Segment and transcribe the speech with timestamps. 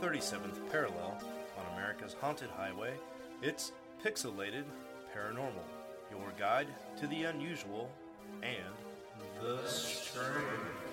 [0.00, 1.18] 37th parallel
[1.58, 2.92] on America's haunted highway,
[3.42, 3.72] it's
[4.04, 4.62] Pixelated
[5.12, 5.66] Paranormal,
[6.10, 6.68] your guide
[7.00, 7.90] to the unusual
[8.42, 10.87] and the strange.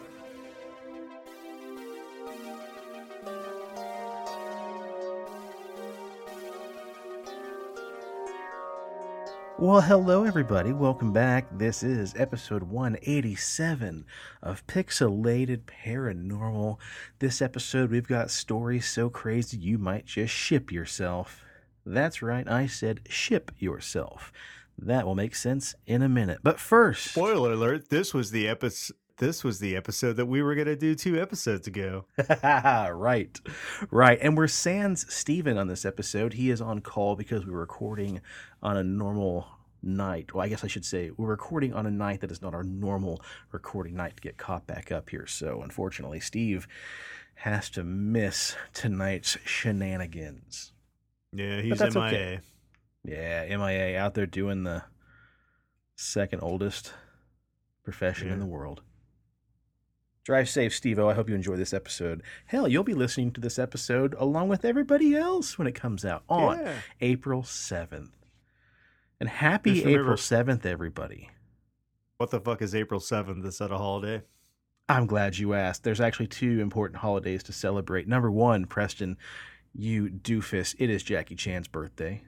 [9.58, 10.74] Well, hello, everybody.
[10.74, 11.48] Welcome back.
[11.57, 14.06] This is episode 187
[14.43, 16.78] of Pixelated Paranormal.
[17.20, 21.42] This episode, we've got stories so crazy you might just ship yourself.
[21.86, 24.34] That's right, I said ship yourself.
[24.78, 26.40] That will make sense in a minute.
[26.43, 30.55] But first, Spoiler alert, this was the episode this was the episode that we were
[30.55, 32.06] going to do two episodes ago.
[32.44, 33.39] right,
[33.89, 34.19] right.
[34.22, 36.33] And we're sans Steven on this episode.
[36.33, 38.22] He is on call because we're recording
[38.61, 39.47] on a normal
[39.81, 40.33] night.
[40.33, 42.64] Well, I guess I should say we're recording on a night that is not our
[42.64, 45.28] normal recording night to get caught back up here.
[45.28, 46.68] So, unfortunately, Steve
[47.36, 50.73] has to miss tonight's shenanigans.
[51.31, 51.90] Yeah, he's MIA.
[51.90, 52.40] okay.
[53.03, 54.84] Yeah, MIA out there doing the
[55.95, 56.94] second oldest
[57.84, 58.81] profession in the world.
[60.26, 62.23] Drive safe, Steve I hope you enjoy this episode.
[62.48, 66.23] Hell, you'll be listening to this episode along with everybody else when it comes out
[66.28, 66.73] on Yeah.
[67.00, 68.09] April 7th.
[69.20, 71.30] And happy April 7th, everybody.
[72.18, 73.46] What the fuck is April 7th?
[73.46, 74.23] Is that a holiday?
[74.90, 75.84] I'm glad you asked.
[75.84, 78.08] There's actually two important holidays to celebrate.
[78.08, 79.18] Number one, Preston,
[79.73, 82.23] you doofus, it is Jackie Chan's birthday.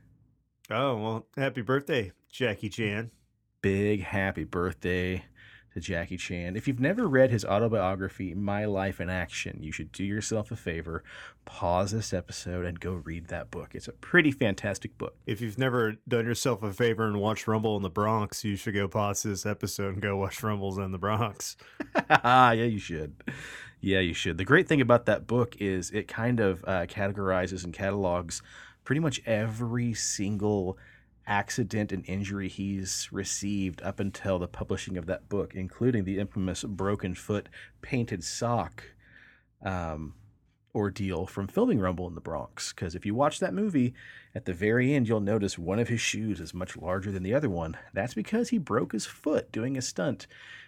[0.69, 3.09] Oh, well, happy birthday, Jackie Chan.
[3.61, 5.25] big happy birthday
[5.77, 6.55] to Jackie Chan.
[6.55, 10.55] If you've never read his autobiography, My Life in Action, you should do yourself a
[10.55, 11.03] favor,
[11.45, 13.75] pause this episode, and go read that book.
[13.75, 15.15] It's a pretty fantastic book.
[15.27, 18.73] If you've never done yourself a favor and watched Rumble in the Bronx, you should
[18.73, 21.55] go pause this episode and go watch Rumbles in the Bronx.
[22.09, 23.15] yeah, you should.
[23.79, 24.39] Yeah, you should.
[24.39, 28.41] The great thing about that book is it kind of uh, categorizes and catalogs
[28.83, 30.77] pretty much every single
[31.27, 36.63] accident and injury he's received up until the publishing of that book, including the infamous
[36.63, 37.49] broken foot,
[37.81, 38.83] painted sock
[39.63, 40.13] um,
[40.73, 42.71] ordeal from filming Rumble in the Bronx.
[42.73, 43.93] Because if you watch that movie,
[44.33, 47.33] at the very end, you'll notice one of his shoes is much larger than the
[47.33, 47.77] other one.
[47.93, 50.27] That's because he broke his foot doing a stunt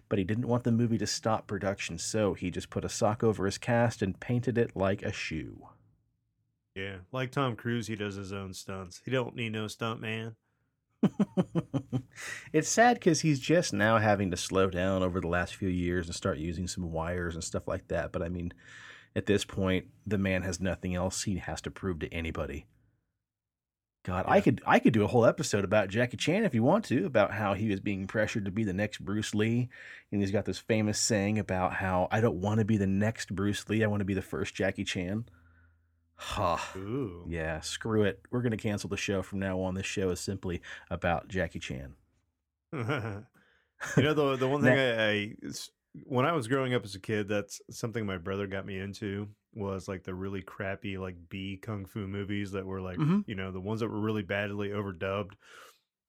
[0.10, 3.24] but he didn't want the movie to stop production, so he just put a sock
[3.24, 5.68] over his cast and painted it like a shoe.
[6.76, 9.02] Yeah, like Tom Cruise, he does his own stunts.
[9.06, 10.36] He don't need no stunt man.
[12.54, 16.08] it's sad because he's just now having to slow down over the last few years
[16.08, 18.12] and start using some wires and stuff like that.
[18.12, 18.54] But I mean,
[19.16, 22.66] at this point, the man has nothing else he has to prove to anybody.
[24.06, 26.86] God, I could I could do a whole episode about Jackie Chan if you want
[26.86, 29.70] to, about how he was being pressured to be the next Bruce Lee,
[30.12, 33.36] and he's got this famous saying about how I don't want to be the next
[33.36, 35.26] Bruce Lee, I want to be the first Jackie Chan.
[36.22, 36.72] Ha.
[36.76, 37.24] Ooh.
[37.28, 38.22] Yeah, screw it.
[38.30, 39.74] We're going to cancel the show from now on.
[39.76, 41.96] This show is simply about Jackie Chan.
[42.74, 45.34] you know the the one thing I
[46.06, 49.28] when I was growing up as a kid, that's something my brother got me into
[49.56, 53.24] was like the really crappy like B kung fu movies that were like Mhm.
[53.28, 55.32] you know the ones that were really badly overdubbed.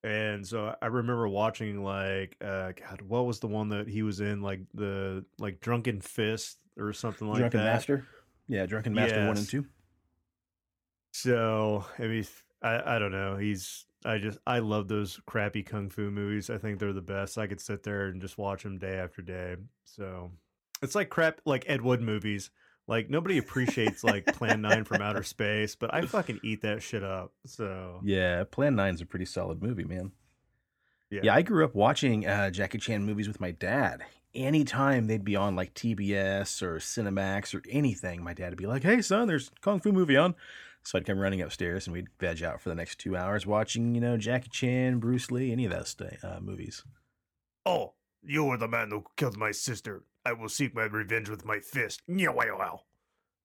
[0.03, 4.21] And so I remember watching like uh God, what was the one that he was
[4.21, 7.73] in like the like Drunken Fist or something like Drunken that.
[7.73, 8.07] Master?
[8.49, 9.47] Yeah, Drunken Master 1 and Yes.
[11.13, 11.29] 2.
[11.29, 12.27] So I mean,
[12.63, 13.37] I I don't know.
[13.37, 16.51] He's I just I love those crappy kung fu movies.
[16.51, 17.39] I think they're the best.
[17.39, 19.57] I could sit there and just watch them day after day.
[19.85, 20.31] So
[20.83, 22.51] it's like crap, like Ed Wood movies.
[22.87, 27.05] Like nobody appreciates like Plan Nine from Outer Space, but I fucking eat that shit
[27.05, 27.33] up.
[27.47, 30.11] So Yeah, Plan 9's a pretty solid movie, man.
[31.11, 34.03] yeah, Yeah, I grew up watching uh, Jackie Chan movies with my dad.
[34.35, 38.83] Anytime they'd be on like TBS or Cinemax or anything, my dad would be like,
[38.83, 40.35] "Hey, son, there's kung fu movie on."
[40.85, 43.95] So I'd come running upstairs and we'd veg out for the next two hours watching,
[43.95, 46.85] you know, Jackie Chan, Bruce Lee, any of those uh, movies.
[47.67, 50.05] Oh, you are the man who killed my sister.
[50.25, 52.03] I will seek my revenge with my fist.
[52.09, 52.81] Wow.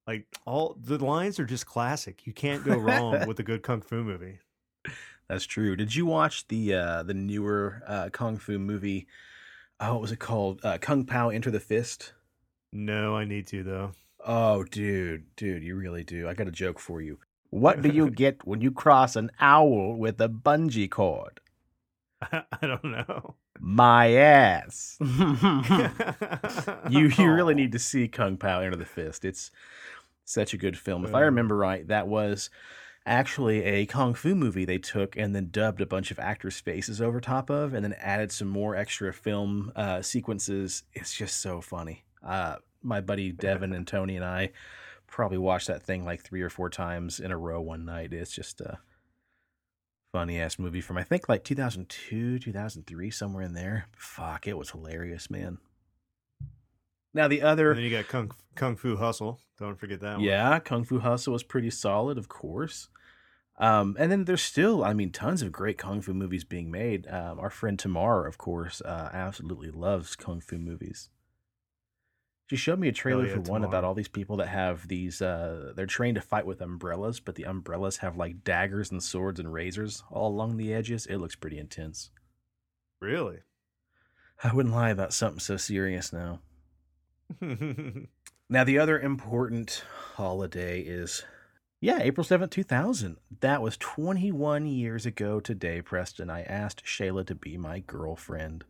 [0.07, 2.27] Like all the lines are just classic.
[2.27, 4.39] You can't go wrong with a good kung fu movie.
[5.27, 5.75] That's true.
[5.75, 9.07] Did you watch the uh, the newer uh, kung fu movie?
[9.79, 10.63] Oh, what was it called?
[10.63, 12.13] Uh, kung Pow Enter the Fist.
[12.71, 13.91] No, I need to though.
[14.27, 16.27] Oh, dude, dude, you really do.
[16.27, 17.19] I got a joke for you.
[17.55, 21.39] What do you get when you cross an owl with a bungee cord?
[22.21, 23.35] I don't know.
[23.61, 24.97] My ass.
[26.89, 29.23] you you really need to see Kung Pow Enter the Fist.
[29.23, 29.51] It's
[30.25, 31.05] such a good film.
[31.05, 32.49] If I remember right, that was
[33.05, 37.01] actually a kung fu movie they took and then dubbed a bunch of actors' faces
[37.01, 40.83] over top of, and then added some more extra film uh, sequences.
[40.91, 42.03] It's just so funny.
[42.21, 44.51] Uh, my buddy Devin and Tony and I
[45.15, 48.11] probably watched that thing like three or four times in a row one night.
[48.11, 48.79] It's just a
[50.11, 53.87] funny ass movie from I think like 2002, 2003, somewhere in there.
[53.95, 55.59] Fuck, it was hilarious, man.
[57.13, 59.39] Now the other, And then you got Kung Kung Fu Hustle.
[59.57, 60.25] Don't forget that one.
[60.25, 62.89] yeah, Kung Fu Hustle was pretty solid, of course.
[63.57, 67.07] Um, and then there's still, I mean, tons of great kung fu movies being made.
[67.07, 71.09] Um, our friend Tamar, of course, uh, absolutely loves kung fu movies.
[72.47, 75.21] She showed me a trailer yeah, for one about all these people that have these.
[75.21, 79.39] Uh, they're trained to fight with umbrellas, but the umbrellas have like daggers and swords
[79.39, 81.07] and razors all along the edges.
[81.07, 82.11] It looks pretty intense.
[83.01, 83.39] Really?
[84.43, 86.41] I wouldn't lie about something so serious now.
[88.47, 89.83] Now, the other important
[90.13, 91.23] holiday is,
[91.81, 93.17] yeah, April 7th, 2000.
[93.41, 96.29] That was 21 years ago today, Preston.
[96.29, 98.65] I asked Shayla to be my girlfriend.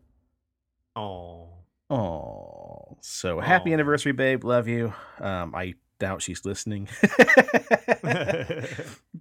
[0.94, 1.50] oh.
[1.88, 3.74] Oh, so happy Aw.
[3.74, 4.44] anniversary, babe.
[4.44, 4.92] Love you.
[5.20, 6.88] Um, I doubt she's listening.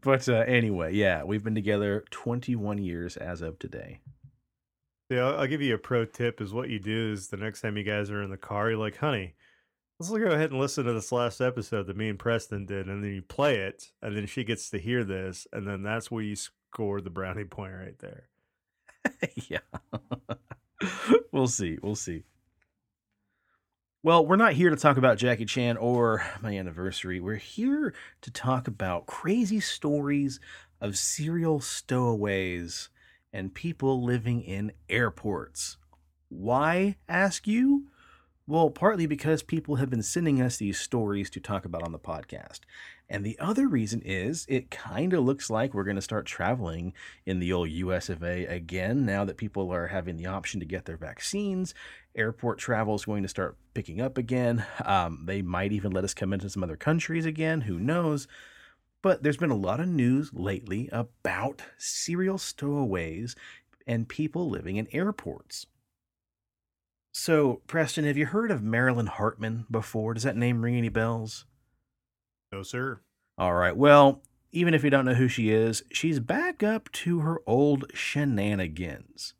[0.01, 3.99] but uh, anyway, yeah, we've been together 21 years as of today.
[5.09, 6.41] Yeah, I'll, I'll give you a pro tip.
[6.41, 8.79] Is what you do is the next time you guys are in the car, you're
[8.79, 9.35] like, "Honey,
[9.99, 13.03] let's go ahead and listen to this last episode that me and Preston did," and
[13.03, 16.23] then you play it, and then she gets to hear this, and then that's where
[16.23, 18.29] you score the brownie point right there.
[19.49, 19.59] yeah.
[21.31, 21.77] we'll see.
[21.83, 22.23] We'll see.
[24.05, 27.19] Well, we're not here to talk about Jackie Chan or my anniversary.
[27.19, 27.91] We're here
[28.21, 30.39] to talk about crazy stories
[30.79, 32.89] of serial stowaways
[33.33, 35.77] and people living in airports.
[36.29, 37.87] Why, ask you?
[38.47, 41.97] Well, partly because people have been sending us these stories to talk about on the
[41.97, 42.59] podcast.
[43.09, 46.93] And the other reason is it kind of looks like we're going to start traveling
[47.25, 50.65] in the old US of A again now that people are having the option to
[50.65, 51.73] get their vaccines.
[52.15, 54.63] Airport travel is going to start picking up again.
[54.85, 57.61] Um, they might even let us come into some other countries again.
[57.61, 58.27] Who knows?
[59.01, 63.35] But there's been a lot of news lately about serial stowaways
[63.87, 65.65] and people living in airports.
[67.17, 70.13] So, Preston, have you heard of Marilyn Hartman before?
[70.13, 71.45] Does that name ring any bells?
[72.51, 72.99] No, sir.
[73.37, 73.75] All right.
[73.75, 74.21] Well,
[74.51, 79.33] even if you don't know who she is, she's back up to her old shenanigans.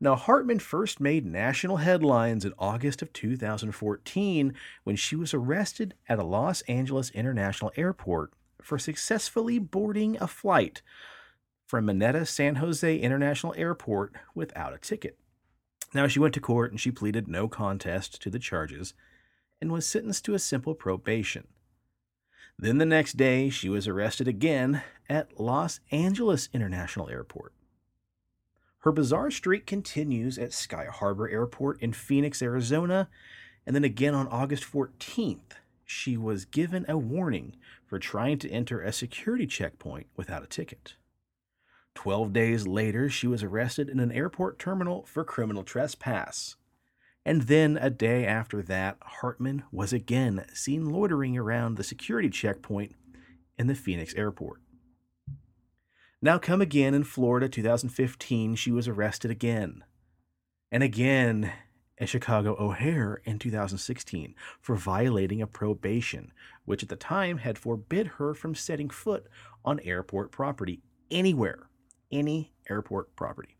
[0.00, 4.54] Now, Hartman first made national headlines in August of 2014
[4.84, 8.32] when she was arrested at a Los Angeles International Airport
[8.62, 10.80] for successfully boarding a flight
[11.66, 15.18] from Mineta San Jose International Airport without a ticket.
[15.94, 18.94] Now, she went to court and she pleaded no contest to the charges
[19.60, 21.46] and was sentenced to a simple probation.
[22.58, 27.52] Then the next day, she was arrested again at Los Angeles International Airport.
[28.80, 33.08] Her bizarre streak continues at Sky Harbor Airport in Phoenix, Arizona,
[33.66, 37.56] and then again on August 14th, she was given a warning
[37.86, 40.94] for trying to enter a security checkpoint without a ticket.
[41.96, 46.54] Twelve days later, she was arrested in an airport terminal for criminal trespass.
[47.24, 52.94] And then a day after that, Hartman was again seen loitering around the security checkpoint
[53.58, 54.60] in the Phoenix airport.
[56.20, 59.82] Now, come again in Florida 2015, she was arrested again.
[60.70, 61.50] And again
[61.98, 66.30] at Chicago O'Hare in 2016 for violating a probation,
[66.66, 69.26] which at the time had forbid her from setting foot
[69.64, 71.70] on airport property anywhere,
[72.10, 73.56] any airport property.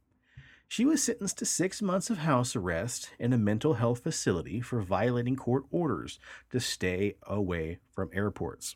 [0.69, 4.81] She was sentenced to six months of house arrest in a mental health facility for
[4.81, 6.19] violating court orders
[6.51, 8.75] to stay away from airports.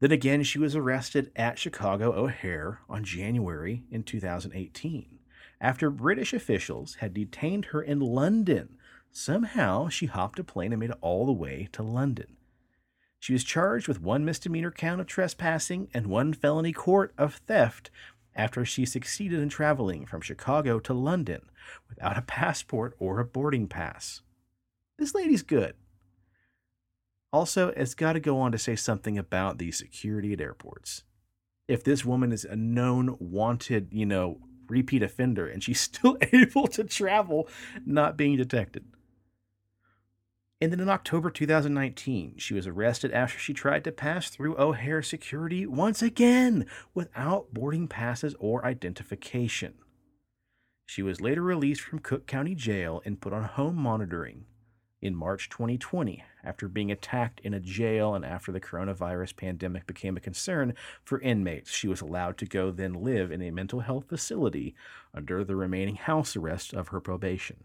[0.00, 5.18] Then again, she was arrested at Chicago O'Hare on January in 2018
[5.60, 8.76] after British officials had detained her in London.
[9.12, 12.36] Somehow, she hopped a plane and made it all the way to London.
[13.20, 17.90] She was charged with one misdemeanor count of trespassing and one felony court of theft
[18.34, 21.42] after she succeeded in traveling from Chicago to London
[21.88, 24.22] without a passport or a boarding pass.
[24.98, 25.74] This lady's good.
[27.30, 31.04] Also, it's got to go on to say something about the security at airports.
[31.68, 36.66] If this woman is a known wanted, you know, repeat offender and she's still able
[36.68, 37.48] to travel
[37.84, 38.86] not being detected.
[40.62, 45.02] And then in October 2019, she was arrested after she tried to pass through O'Hare
[45.02, 49.74] security once again without boarding passes or identification.
[50.84, 54.44] She was later released from Cook County Jail and put on home monitoring
[55.00, 60.16] in March 2020 after being attacked in a jail and after the coronavirus pandemic became
[60.16, 60.74] a concern
[61.04, 61.70] for inmates.
[61.70, 64.74] She was allowed to go then live in a mental health facility
[65.14, 67.64] under the remaining house arrest of her probation.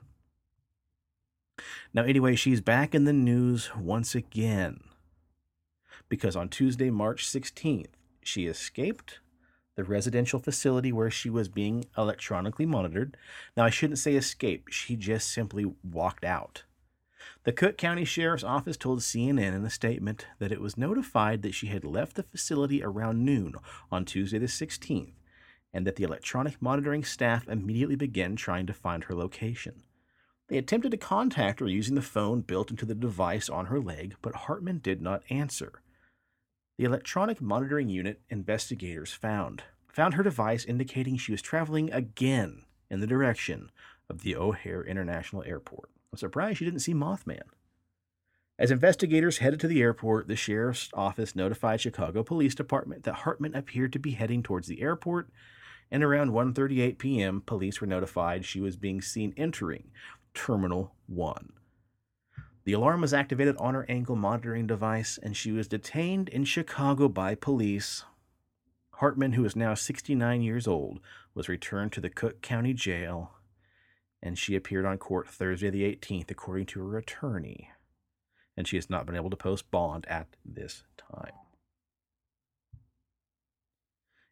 [1.94, 4.82] Now, anyway, she's back in the news once again.
[6.10, 7.88] because on Tuesday, March 16th,
[8.22, 9.20] she escaped
[9.76, 13.18] the residential facility where she was being electronically monitored.
[13.58, 16.64] Now, I shouldn't say escape, she just simply walked out.
[17.44, 21.54] The Cook County Sheriff's Office told CNN in a statement that it was notified that
[21.54, 23.56] she had left the facility around noon
[23.92, 25.14] on Tuesday the 16th
[25.74, 29.84] and that the electronic monitoring staff immediately began trying to find her location.
[30.48, 34.16] They attempted to contact her using the phone built into the device on her leg,
[34.22, 35.82] but Hartman did not answer.
[36.78, 43.00] The electronic monitoring unit investigators found found her device indicating she was traveling again in
[43.00, 43.72] the direction
[44.10, 45.90] of the O'Hare International Airport.
[46.12, 47.44] I'm surprised she didn't see Mothman.
[48.60, 53.56] As investigators headed to the airport, the sheriff's office notified Chicago Police Department that Hartman
[53.56, 55.30] appeared to be heading towards the airport,
[55.92, 59.92] and around 1:38 p.m., police were notified she was being seen entering
[60.36, 61.54] Terminal 1.
[62.66, 67.08] The alarm was activated on her ankle monitoring device, and she was detained in Chicago
[67.08, 68.04] by police.
[68.96, 71.00] Hartman, who is now 69 years old,
[71.34, 73.32] was returned to the Cook County Jail,
[74.22, 77.70] and she appeared on court Thursday the 18th, according to her attorney.
[78.58, 81.34] And she has not been able to post bond at this time.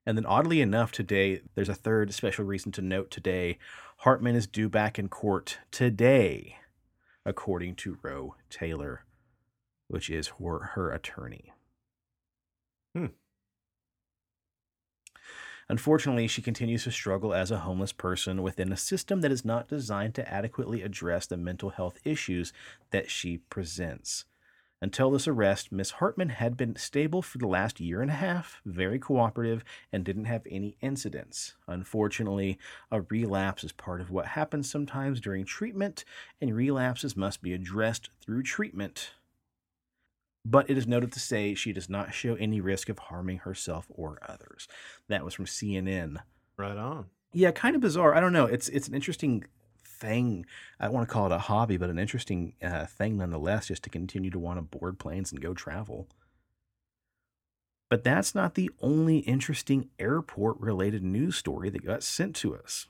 [0.05, 3.57] And then, oddly enough, today, there's a third special reason to note today.
[4.03, 6.57] Hartman is due back in court today
[7.25, 9.05] according to Roe Taylor,
[9.87, 11.53] which is her, her attorney.
[12.93, 13.05] Hmm.
[15.69, 19.69] Unfortunately, she continues to struggle as a homeless person within a system that is not
[19.69, 22.51] designed to adequately address the mental health issues
[22.91, 24.25] that she presents.
[24.83, 28.59] Until this arrest, Miss Hartman had been stable for the last year and a half,
[28.65, 29.63] very cooperative,
[29.93, 31.53] and didn't have any incidents.
[31.69, 32.59] Unfortunately,
[32.91, 36.03] a relapse is part of what happens sometimes during treatment,
[36.41, 39.11] and relapses must be addressed through treatment.
[40.43, 43.85] But it is noted to say she does not show any risk of harming herself
[43.87, 44.67] or others.
[45.07, 46.17] That was from CNN.
[46.57, 47.05] Right on.
[47.31, 48.13] Yeah, kind of bizarre.
[48.13, 48.47] I don't know.
[48.47, 49.45] It's it's an interesting
[50.03, 50.45] thing.
[50.79, 53.83] I don't want to call it a hobby, but an interesting uh, thing nonetheless, just
[53.83, 56.07] to continue to want to board planes and go travel.
[57.89, 62.87] But that's not the only interesting airport related news story that got sent to us.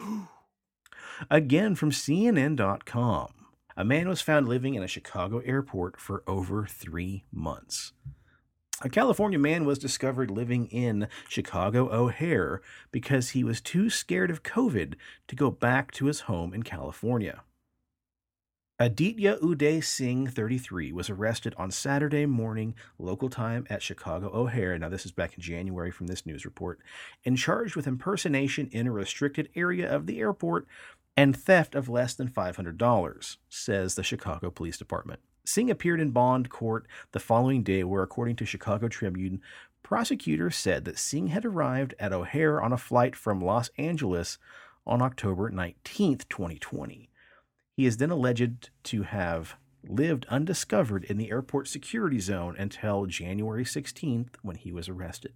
[1.30, 3.28] Again, from CNN.com.
[3.76, 7.92] A man was found living in a Chicago airport for over three months.
[8.80, 14.42] A California man was discovered living in Chicago O'Hare because he was too scared of
[14.42, 14.94] COVID
[15.28, 17.42] to go back to his home in California.
[18.78, 24.76] Aditya Uday Singh, 33, was arrested on Saturday morning local time at Chicago O'Hare.
[24.76, 26.80] Now, this is back in January from this news report,
[27.24, 30.66] and charged with impersonation in a restricted area of the airport
[31.16, 35.20] and theft of less than $500, says the Chicago Police Department.
[35.44, 39.40] Singh appeared in bond court the following day, where, according to Chicago Tribune,
[39.82, 44.38] prosecutors said that Singh had arrived at O'Hare on a flight from Los Angeles
[44.86, 47.10] on October 19, 2020.
[47.76, 53.64] He is then alleged to have lived undiscovered in the airport security zone until January
[53.64, 55.32] 16th when he was arrested.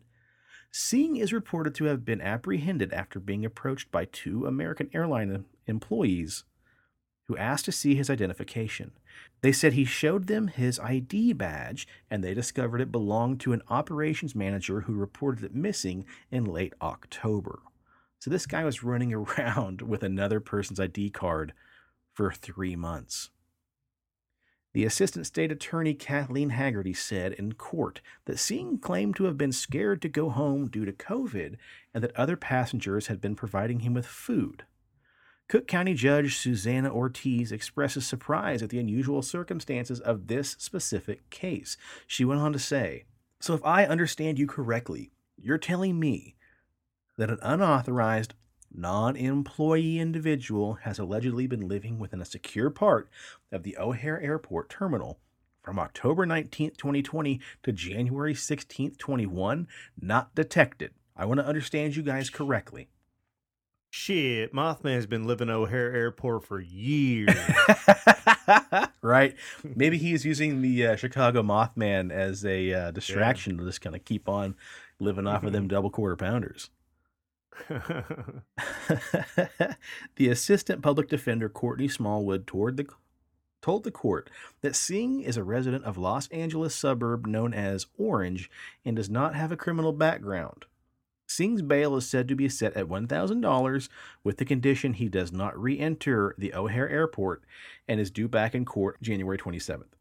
[0.71, 6.45] Singh is reported to have been apprehended after being approached by two American airline employees
[7.25, 8.93] who asked to see his identification.
[9.43, 13.63] They said he showed them his ID badge and they discovered it belonged to an
[13.69, 17.61] operations manager who reported it missing in late October.
[18.19, 21.53] So this guy was running around with another person's ID card
[22.15, 23.31] for three months.
[24.73, 29.53] The assistant state attorney Kathleen Haggerty said in court that Singh claimed to have been
[29.53, 31.57] scared to go home due to COVID
[31.95, 34.65] and that other passengers had been providing him with food.
[35.49, 41.77] Cook County Judge Susanna Ortiz expresses surprise at the unusual circumstances of this specific case.
[42.05, 43.05] She went on to say,
[43.39, 46.35] So if I understand you correctly, you're telling me
[47.17, 48.35] that an unauthorized,
[48.75, 53.09] non employee individual has allegedly been living within a secure part
[53.53, 55.21] of the O'Hare Airport terminal
[55.63, 59.69] from October 19th, 2020 to January 16th, 21,
[60.01, 60.93] not detected.
[61.17, 62.89] I want to understand you guys correctly.
[63.91, 67.35] Shit, Mothman's been living O'Hare Airport for years.
[69.03, 69.35] right?
[69.65, 73.61] Maybe he's using the uh, Chicago Mothman as a uh, distraction yeah.
[73.61, 74.55] to just kind of keep on
[74.99, 76.71] living off of them double quarter pounders.
[80.17, 82.87] the assistant public defender Courtney Smallwood toward the
[83.63, 84.29] told the court
[84.61, 88.51] that Singh is a resident of Los Angeles suburb known as Orange
[88.85, 90.67] and does not have a criminal background.
[91.27, 93.89] Singh's bail is said to be set at $1,000
[94.23, 97.43] with the condition he does not re enter the O'Hare airport
[97.89, 99.97] and is due back in court January 27th.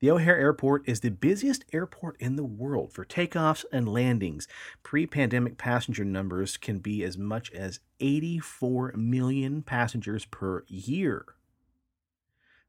[0.00, 4.48] The O'Hare Airport is the busiest airport in the world for takeoffs and landings.
[4.82, 11.26] Pre pandemic passenger numbers can be as much as 84 million passengers per year.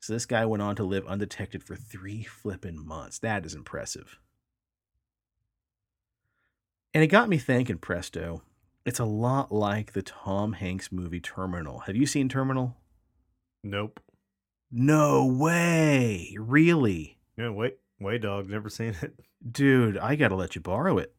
[0.02, 3.20] So this guy went on to live undetected for three flippin' months.
[3.20, 4.20] That is impressive.
[6.94, 8.44] And it got me thinking, Presto.
[8.86, 11.80] It's a lot like the Tom Hanks movie Terminal.
[11.80, 12.76] Have you seen Terminal?
[13.64, 14.00] Nope.
[14.72, 16.36] No way.
[16.40, 17.18] Really?
[17.38, 18.50] Yeah, wait, wait, dog.
[18.50, 19.14] Never seen it.
[19.52, 21.14] Dude, I got to let you borrow it.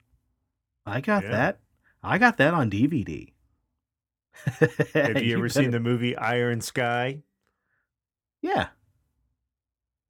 [0.85, 1.31] I got Yeah.
[1.31, 1.61] that.
[2.03, 3.33] I got that on DVD.
[4.95, 7.23] Have you, ever seen the movie Iron Sky?
[8.41, 8.69] Yeah.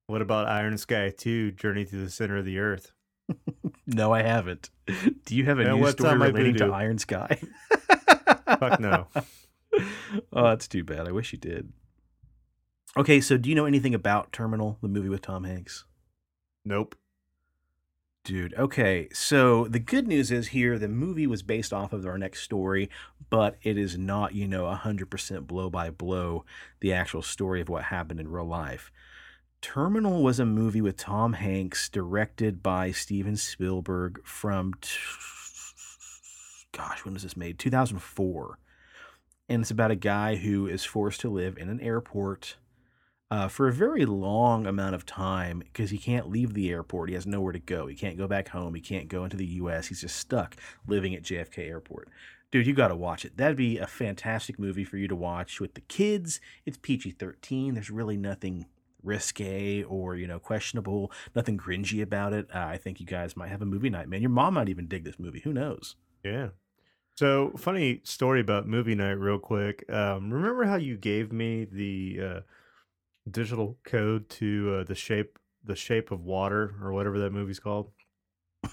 [0.07, 2.93] What about Iron Sky 2, Journey to the Center of the Earth?
[3.93, 4.71] No, I haven't.
[5.25, 6.73] Do you have a news story relating to?
[6.73, 7.41] Iron Sky?
[8.59, 9.07] Fuck no.
[10.33, 11.09] oh, that's too bad.
[11.09, 11.73] I wish you did.
[12.97, 15.87] Okay, so do you know anything about Terminal, the movie with Tom Hanks?
[16.63, 16.95] Nope.
[18.25, 19.09] Dude, okay.
[19.13, 22.91] So the good news is here the movie was based off of our next story,
[23.31, 26.45] but it is not, you know, 100% blow by blow
[26.81, 28.93] the actual story of what happened in real life.
[29.63, 34.91] Terminal was a movie with Tom Hanks, directed by Steven Spielberg from, t-
[36.73, 37.61] gosh, when was this made?
[37.61, 38.59] 2004.
[39.49, 42.57] And it's about a guy who is forced to live in an airport
[43.31, 47.09] uh, for a very long amount of time because he can't leave the airport.
[47.09, 47.87] He has nowhere to go.
[47.87, 48.75] He can't go back home.
[48.75, 49.87] He can't go into the U.S.
[49.87, 50.57] He's just stuck
[50.89, 52.09] living at JFK Airport.
[52.51, 53.37] Dude, you got to watch it.
[53.37, 56.41] That'd be a fantastic movie for you to watch with the kids.
[56.67, 57.75] It's PG 13.
[57.75, 58.67] There's really nothing
[59.03, 62.49] risque or, you know, questionable, nothing cringy about it.
[62.55, 64.23] Uh, I think you guys might have a movie night, man.
[64.23, 65.41] Your mom might even dig this movie.
[65.41, 65.97] Who knows?
[66.25, 66.49] Yeah.
[67.17, 69.85] So, funny story about movie night, real quick.
[69.93, 72.41] Um, remember how you gave me the uh,
[73.31, 77.91] digital code to uh, the shape, the shape of water, or whatever that movie's called?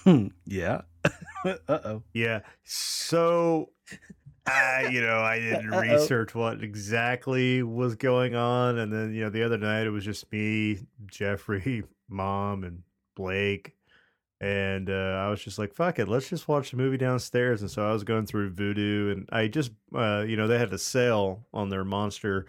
[0.46, 0.82] yeah.
[1.44, 2.02] uh oh.
[2.14, 2.40] Yeah.
[2.64, 3.70] So,
[4.46, 5.80] I, you know, I didn't Uh-oh.
[5.80, 10.04] research what exactly was going on, and then you know, the other night it was
[10.04, 12.82] just me, Jeffrey, mom, and
[13.14, 13.74] Blake.
[14.42, 17.70] And uh, I was just like, "Fuck it, let's just watch the movie downstairs." And
[17.70, 20.78] so I was going through Vudu, and I just, uh, you know, they had a
[20.78, 22.46] sale on their monster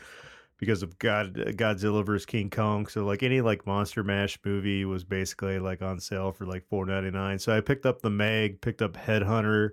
[0.62, 2.88] because of God Godzilla vs King Kong.
[2.88, 6.86] So like any like Monster Mash movie was basically like on sale for like four
[6.86, 7.40] ninety nine.
[7.40, 9.72] So I picked up the Meg, picked up Headhunter.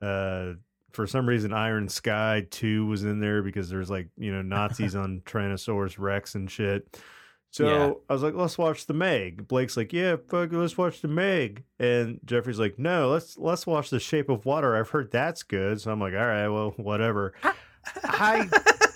[0.00, 0.52] Uh,
[0.92, 4.94] for some reason, Iron Sky two was in there because there's like you know Nazis
[4.96, 6.98] on Tyrannosaurus Rex and shit.
[7.50, 7.92] So Yeah.
[8.10, 9.48] I was like, let's watch the Meg.
[9.48, 11.64] Blake's like, yeah, fuck, let's watch the Meg.
[11.78, 14.76] And Jeffrey's like, no, let's let's watch The Shape of Water.
[14.76, 15.80] I've heard that's good.
[15.80, 17.32] So I'm like, all right, well, whatever.
[18.04, 18.48] I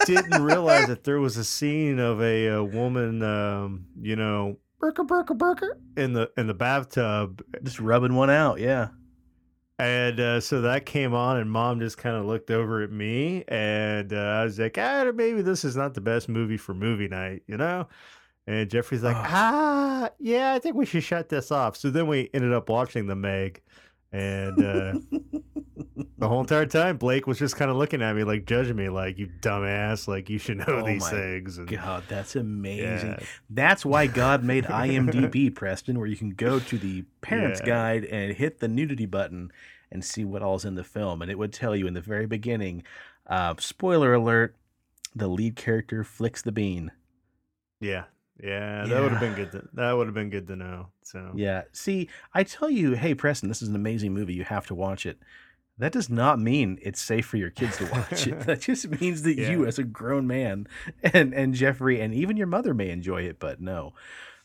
[0.04, 5.04] didn't realize that there was a scene of a, uh woman, um, you know, burka
[5.04, 8.58] burka burka in the in the bathtub, Just rubbing one out.
[8.60, 8.88] Yeah.
[9.78, 13.44] And uh, so that came on, and Mom just kind of looked over at me,
[13.48, 17.08] and uh, I was like, ah, maybe this is not the best movie for movie
[17.08, 17.88] night, you know.
[18.46, 19.26] And Jeffrey's like, Ugh.
[19.28, 21.76] ah, yeah, I think we should shut this off.
[21.76, 23.62] So then we ended up watching the Meg,
[24.12, 24.94] and uh,
[26.22, 28.88] the whole entire time Blake was just kind of looking at me like judging me,
[28.88, 31.58] like you dumbass, like you should know Oh these things.
[31.58, 33.10] And, God, that's amazing.
[33.10, 33.18] yeah,
[33.50, 37.66] That's why God made IMDb, Preston, where you can go to the parents' Yeah.
[37.66, 39.50] guide and hit the nudity button
[39.90, 41.22] and see what all's in the film.
[41.22, 42.84] And it would tell you in the very beginning,
[43.26, 44.54] uh, spoiler alert,
[45.14, 46.92] the lead character flicks the bean.
[47.80, 48.04] yeah,
[48.42, 49.52] yeah, that would have been good.
[49.52, 50.86] To, that would have been good to know.
[51.02, 51.62] So Yeah.
[51.72, 54.34] See, I tell you, hey, Preston, this is an amazing movie.
[54.34, 55.18] You have to watch it.
[55.82, 58.40] That does not mean it's safe for your kids to watch it.
[58.46, 60.68] That just means that you, as a grown man,
[61.02, 63.38] and and Jeffrey, and even your mother may enjoy it.
[63.40, 63.94] But no,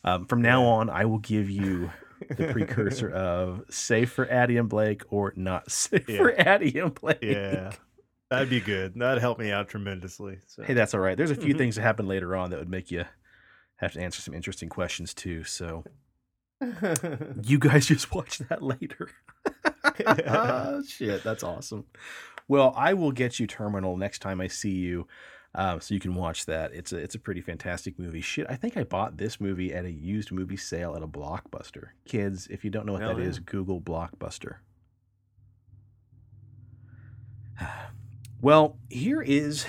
[0.04, 1.90] um, from now on, I will give you
[2.28, 7.18] the precursor of safe for Addie and Blake or not safe for Addie and Blake.
[7.22, 7.70] yeah,
[8.30, 8.94] that'd be good.
[8.96, 10.38] That'd help me out tremendously.
[10.48, 10.64] So.
[10.64, 11.16] Hey, that's all right.
[11.16, 11.58] There's a few Mhm.
[11.58, 13.04] things that happen later on that would make you
[13.76, 15.44] have to answer some interesting questions too.
[15.44, 15.84] So
[17.44, 19.10] you guys just watch that later.
[20.88, 21.84] Shit, that's awesome.
[22.48, 25.06] Well, I will get you Terminal next time I see you,
[25.54, 26.72] um, so you can watch that.
[26.72, 28.20] It's a it's a pretty fantastic movie.
[28.20, 31.88] Shit, I think I bought this movie at a used movie sale at a Blockbuster.
[32.06, 33.42] Kids, if you don't know what Hell that is, yeah.
[33.46, 34.56] Google Blockbuster.
[38.40, 39.66] Well, here is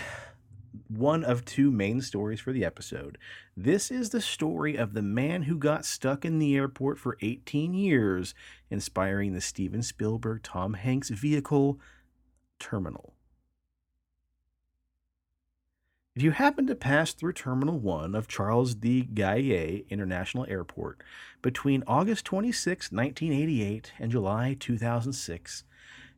[0.89, 3.17] one of two main stories for the episode.
[3.55, 7.73] This is the story of the man who got stuck in the airport for 18
[7.73, 8.33] years,
[8.69, 11.79] inspiring the Steven Spielberg Tom Hanks vehicle
[12.59, 13.13] Terminal.
[16.15, 21.01] If you happen to pass through Terminal 1 of Charles de Gaulle International Airport
[21.41, 25.63] between August 26, 1988 and July 2006,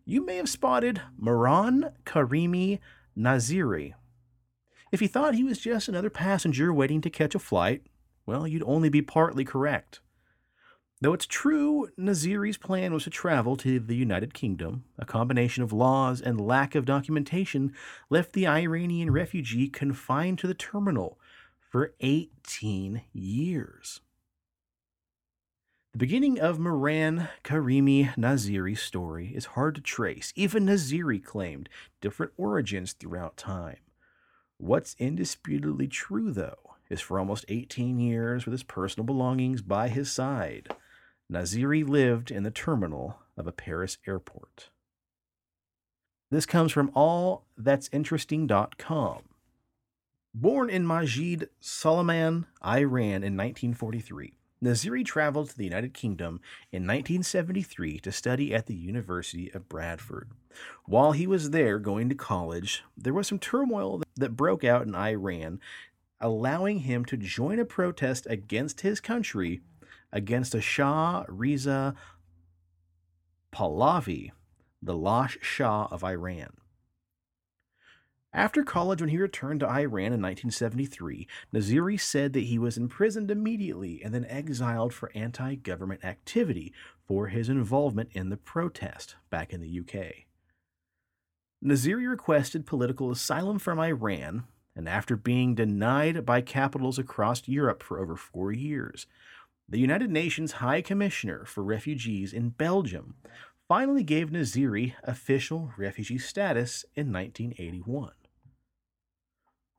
[0.05, 2.79] you may have spotted Mehran Karimi
[3.15, 3.93] Naziri.
[4.91, 7.83] If you thought he was just another passenger waiting to catch a flight,
[8.25, 10.01] well, you'd only be partly correct.
[10.99, 15.73] Though it's true Naziri's plan was to travel to the United Kingdom, a combination of
[15.73, 17.73] laws and lack of documentation
[18.09, 21.17] left the Iranian refugee confined to the terminal
[21.59, 24.01] for 18 years.
[25.93, 30.31] The beginning of Mehran Karimi Naziri's story is hard to trace.
[30.35, 33.77] Even Naziri claimed different origins throughout time.
[34.61, 40.11] What's indisputably true, though, is for almost 18 years with his personal belongings by his
[40.11, 40.69] side,
[41.31, 44.69] Naziri lived in the terminal of a Paris airport.
[46.29, 49.21] This comes from allthat'sinteresting.com.
[50.35, 56.39] Born in Majid Soliman, Iran in 1943, Naziri traveled to the United Kingdom
[56.71, 60.29] in 1973 to study at the University of Bradford.
[60.85, 64.93] While he was there going to college, there was some turmoil that broke out in
[64.93, 65.59] Iran,
[66.19, 69.61] allowing him to join a protest against his country
[70.11, 71.95] against a Shah Reza
[73.53, 74.31] Pahlavi,
[74.81, 76.51] the last Shah of Iran.
[78.33, 83.29] After college, when he returned to Iran in 1973, Naziri said that he was imprisoned
[83.29, 86.71] immediately and then exiled for anti government activity
[87.05, 90.27] for his involvement in the protest back in the UK.
[91.63, 94.45] Naziri requested political asylum from Iran,
[94.77, 99.07] and after being denied by capitals across Europe for over four years,
[99.67, 103.15] the United Nations High Commissioner for Refugees in Belgium
[103.67, 108.11] finally gave Naziri official refugee status in 1981.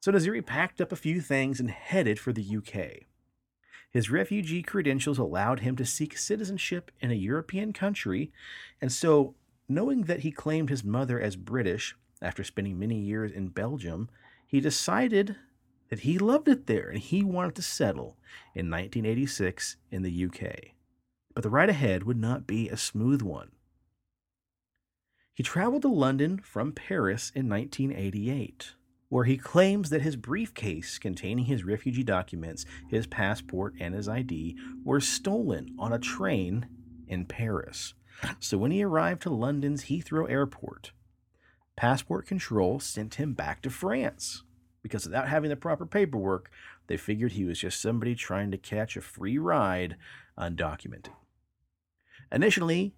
[0.03, 3.07] So Naziri packed up a few things and headed for the UK.
[3.93, 8.33] His refugee credentials allowed him to seek citizenship in a European country,
[8.81, 9.37] and so,
[9.69, 14.11] knowing that he claimed his mother as British after spending many years in Belgium,
[14.45, 15.37] he decided
[15.89, 18.17] that he loved it there and he wanted to settle
[18.57, 20.73] in 1986 in the UK.
[21.33, 23.53] But the ride ahead would not be a smooth one.
[25.33, 28.75] He traveled to London from Paris in 1988,
[29.13, 34.57] where he claims that his briefcase containing his refugee documents, his passport, and his ID
[34.85, 36.67] were stolen on a train
[37.07, 37.93] in Paris.
[38.41, 40.93] So when he arrived to London's Heathrow Airport,
[41.77, 44.45] Passport Control sent him back to France
[44.83, 46.51] because without having the proper paperwork,
[46.87, 49.97] they figured he was just somebody trying to catch a free ride
[50.39, 51.13] undocumented.
[52.33, 52.95] Initially,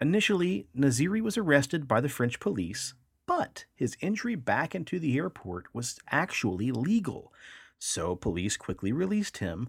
[0.00, 2.94] initially Naziri was arrested by the French police,
[3.42, 7.32] but his entry back into the airport was actually legal.
[7.76, 9.68] So police quickly released him.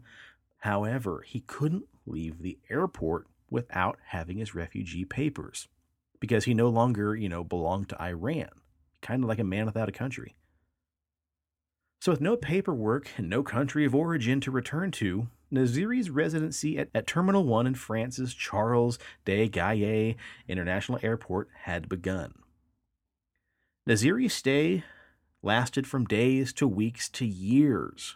[0.59, 5.67] However, he couldn't leave the airport without having his refugee papers
[6.19, 8.51] because he no longer, you know, belonged to Iran,
[9.01, 10.36] kind of like a man without a country.
[11.99, 16.89] So, with no paperwork and no country of origin to return to, Naziri's residency at,
[16.93, 20.15] at Terminal 1 in France's Charles de Gaulle
[20.47, 22.36] International Airport had begun.
[23.86, 24.86] Naziri's stay
[25.41, 28.15] lasted from days to weeks to years.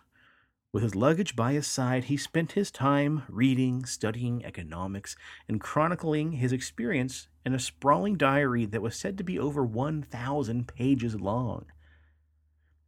[0.71, 6.33] With his luggage by his side, he spent his time reading, studying economics, and chronicling
[6.33, 11.65] his experience in a sprawling diary that was said to be over 1,000 pages long.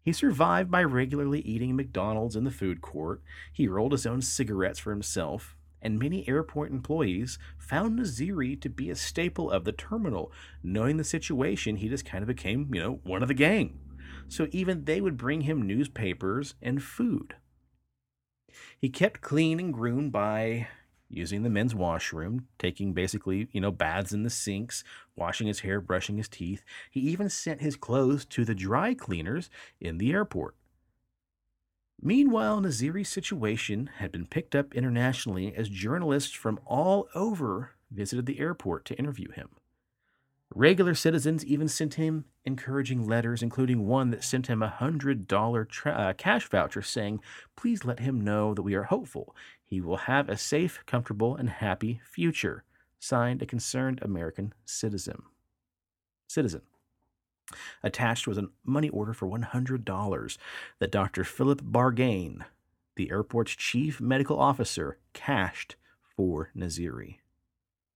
[0.02, 3.22] He survived by regularly eating McDonald's in the food court.
[3.52, 8.89] He rolled his own cigarettes for himself, and many airport employees found Naziri to be
[8.89, 10.32] a staple of the terminal.
[10.63, 13.80] Knowing the situation, he just kind of became, you know, one of the gang.
[14.28, 17.36] So even they would bring him newspapers and food.
[18.78, 20.68] He kept clean and groomed by
[21.10, 24.84] using the men's washroom, taking basically, you know, baths in the sinks,
[25.15, 26.63] washing his hair, brushing his teeth.
[26.92, 30.56] He even sent his clothes to the dry cleaners in the airport.
[32.02, 38.40] Meanwhile, Naziri's situation had been picked up internationally as journalists from all over visited the
[38.40, 39.50] airport to interview him.
[40.56, 45.92] Regular citizens even sent him encouraging letters, including one that sent him a $100 tra-
[45.92, 47.20] uh, cash voucher saying,
[47.56, 49.36] Please let him know that we are hopeful.
[49.64, 52.64] He will have a safe, comfortable, and happy future.
[53.00, 55.22] Signed, a concerned American citizen.
[56.28, 56.62] Citizen.
[57.84, 60.38] Attached was a money order for $100
[60.80, 61.24] that Dr.
[61.24, 62.46] Philip Bargain,
[62.96, 67.18] the airport's chief medical officer, cashed for Naziri.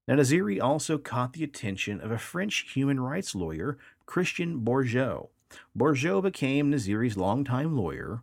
[0.07, 5.29] Now, Naziri also caught the attention of a French human rights lawyer, Christian Bourget,
[5.75, 8.21] Bourget became Naziri's longtime lawyer.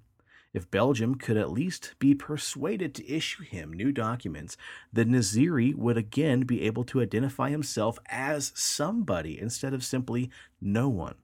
[0.53, 4.57] If Belgium could at least be persuaded to issue him new documents,
[4.93, 10.29] then Naziri would again be able to identify himself as somebody instead of simply
[10.61, 11.15] no one.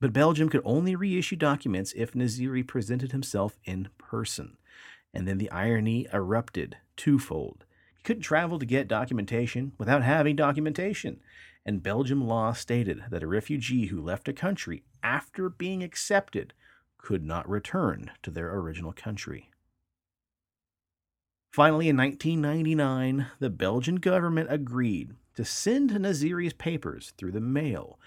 [0.00, 4.56] But Belgium could only reissue documents if Naziri presented himself in person.
[5.14, 7.64] And then the irony erupted twofold.
[7.96, 11.20] He couldn't travel to get documentation without having documentation.
[11.66, 16.54] And Belgium law stated that a refugee who left a country after being accepted
[17.02, 19.50] could not return to their original country.
[21.52, 27.98] Finally, in 1999, the Belgian government agreed to send Naziri's papers through the mail,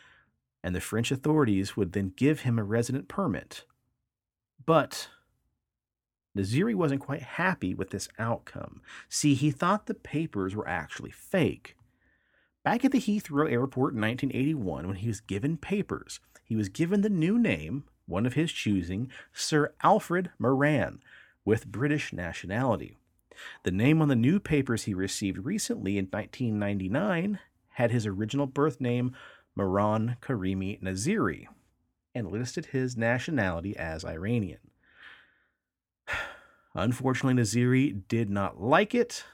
[0.63, 3.65] and the French authorities would then give him a resident permit.
[4.65, 5.09] But
[6.37, 8.81] Naziri wasn't quite happy with this outcome.
[9.09, 11.75] See, he thought the papers were actually fake.
[12.63, 17.01] Back at the Heathrow Airport in 1981, when he was given papers, he was given
[17.01, 21.01] the new name, one of his choosing, Sir Alfred Moran,
[21.43, 22.97] with British nationality.
[23.63, 27.39] The name on the new papers he received recently in 1999
[27.71, 29.13] had his original birth name,
[29.55, 31.47] Moran Karimi Naziri,
[32.15, 34.71] and listed his nationality as Iranian.
[36.73, 39.25] Unfortunately, Naziri did not like it,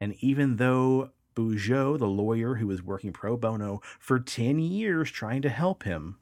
[0.00, 5.42] and even though Bourget, the lawyer who was working pro bono for 10 years trying
[5.42, 6.18] to help him,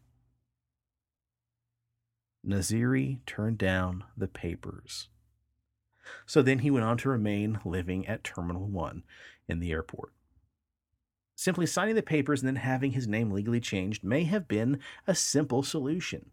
[2.47, 5.09] Naziri turned down the papers.
[6.27, 9.05] So then he went on to remain living at Terminal 1
[9.49, 10.13] in the airport.
[11.37, 15.15] Simply signing the papers and then having his name legally changed may have been a
[15.15, 16.31] simple solution.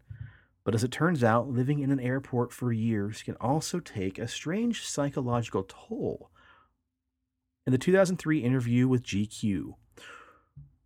[0.64, 4.28] But as it turns out, living in an airport for years can also take a
[4.28, 6.30] strange psychological toll.
[7.66, 9.74] In the 2003 interview with GQ,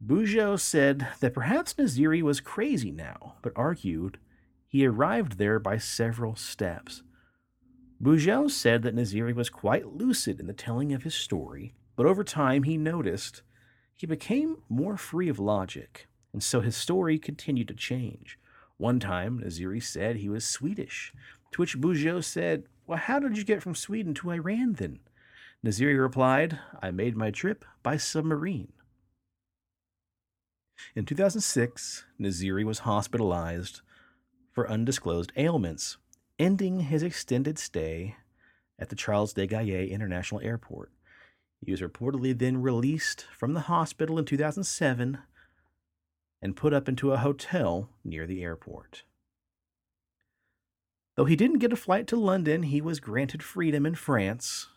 [0.05, 4.19] Bourget said that perhaps Naziri was crazy now, but argued
[4.67, 7.03] he arrived there by several steps.
[8.03, 12.25] Bourget said that Naziri was quite lucid in the telling of his story, but over
[12.25, 13.43] time he noticed
[13.95, 18.37] he became more free of logic, and so his story continued to change.
[18.77, 21.15] One time, Naziri said he was Swedish,
[21.53, 24.99] to which Bourget said, Well, how did you get from Sweden to Iran then?
[25.65, 28.75] Naziri replied, I made my trip by submarine.
[30.95, 33.81] In 2006, Naziri was hospitalized
[34.53, 35.97] for undisclosed ailments,
[36.39, 38.17] ending his extended stay
[38.79, 40.93] at the Charles de Gaulle International Airport.
[41.65, 45.19] He was reportedly then released from the hospital in 2007
[46.43, 49.05] and put up into a hotel near the airport.
[51.17, 54.69] Though he didn't get a flight to London, he was granted freedom in France,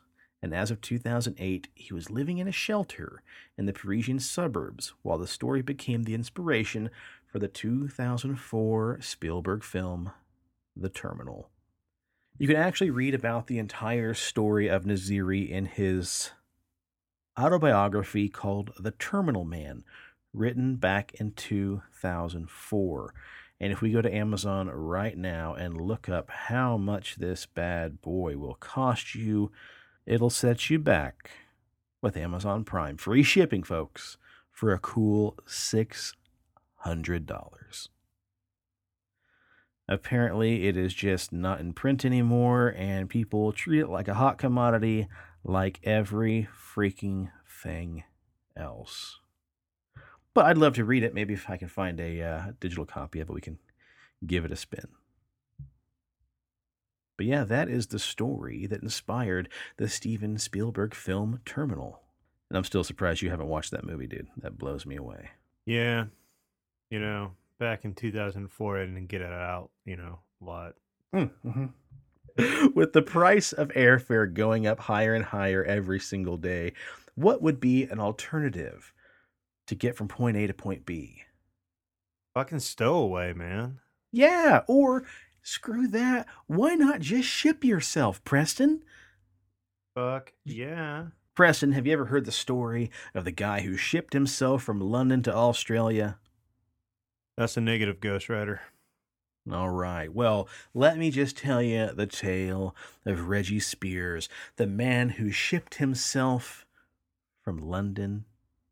[0.48, 3.22] and as of 2008, he was living in a shelter
[3.58, 6.90] in the Parisian suburbs while the story became the inspiration
[7.26, 10.12] for the 2004 Spielberg film,
[10.74, 11.50] The Terminal.
[12.38, 16.32] You can actually read about the entire story of Naziri in his
[17.38, 19.84] autobiography called The Terminal Man,
[20.34, 23.14] written back in 2004.
[23.60, 28.02] And if we go to Amazon right now and look up how much this bad
[28.02, 29.52] boy will cost you,
[30.08, 31.32] it'll set you back
[32.02, 32.98] with Amazon Prime.
[32.98, 34.18] Free shipping, folks,
[34.52, 36.14] for a cool $600.
[39.90, 44.38] Apparently, it is just not in print anymore, and people treat it like a hot
[44.38, 45.08] commodity,
[45.44, 48.04] like every freaking thing
[48.56, 49.20] else.
[50.34, 51.14] But I'd love to read it.
[51.14, 53.60] Maybe if I can find a uh, digital copy of it, we can
[54.26, 54.88] give it a spin.
[57.18, 62.02] But yeah, that is the story that inspired the Steven Spielberg film Terminal.
[62.50, 64.28] And I'm still surprised you haven't watched that movie, dude.
[64.38, 65.32] That blows me away.
[65.66, 66.06] Yeah.
[66.90, 70.76] You know, back in 2004, I didn't get it out, you know, a lot.
[71.14, 71.66] Mm-hmm.
[72.76, 76.74] With the price of airfare going up higher and higher every single day,
[77.16, 78.94] what would be an alternative
[79.68, 81.24] to get from point A to point B.
[82.34, 83.80] Fucking stowaway, man.
[84.12, 85.04] Yeah, or
[85.48, 86.28] screw that.
[86.48, 88.84] Why not just ship yourself, Preston?
[89.96, 91.08] Fuck yeah.
[91.36, 95.24] Preston, have you ever heard the story of the guy who shipped himself from London
[95.24, 96.18] to Australia?
[97.38, 98.62] That's a negative Ghost Rider.
[99.50, 100.14] All right.
[100.14, 105.76] Well, let me just tell you the tale of Reggie Spiers, the man who shipped
[105.76, 106.66] himself
[107.42, 108.26] from London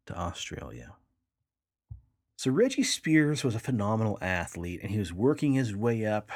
[0.08, 0.96] to Australia.
[2.38, 6.30] So Reggie Spiers was a phenomenal athlete, and he was working his way up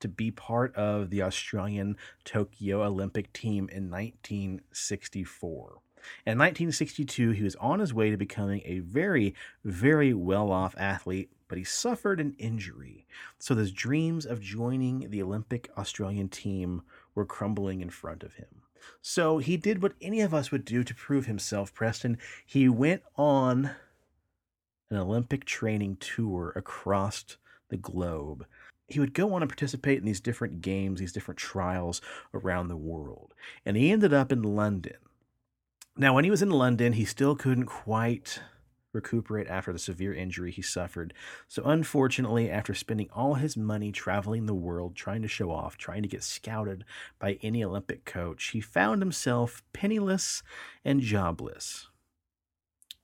[0.00, 5.80] to be part of the Australian Tokyo Olympic team in 1964.
[6.26, 9.34] In 1962, he was on his way to becoming a very,
[9.64, 13.06] very well off athlete, but he suffered an injury.
[13.38, 16.82] So his dreams of joining the Olympic Australian team
[17.14, 18.62] were crumbling in front of him.
[19.02, 22.18] So he did what any of us would do to prove himself, Preston.
[22.46, 23.72] He went on
[24.90, 27.36] an Olympic training tour across
[27.68, 28.46] the globe.
[28.90, 32.00] He would go on and participate in these different games, these different trials
[32.34, 33.34] around the world.
[33.64, 34.96] And he ended up in London.
[35.96, 38.40] Now, when he was in London, he still couldn't quite
[38.92, 41.14] recuperate after the severe injury he suffered.
[41.46, 46.02] So, unfortunately, after spending all his money traveling the world, trying to show off, trying
[46.02, 46.84] to get scouted
[47.18, 50.42] by any Olympic coach, he found himself penniless
[50.84, 51.88] and jobless.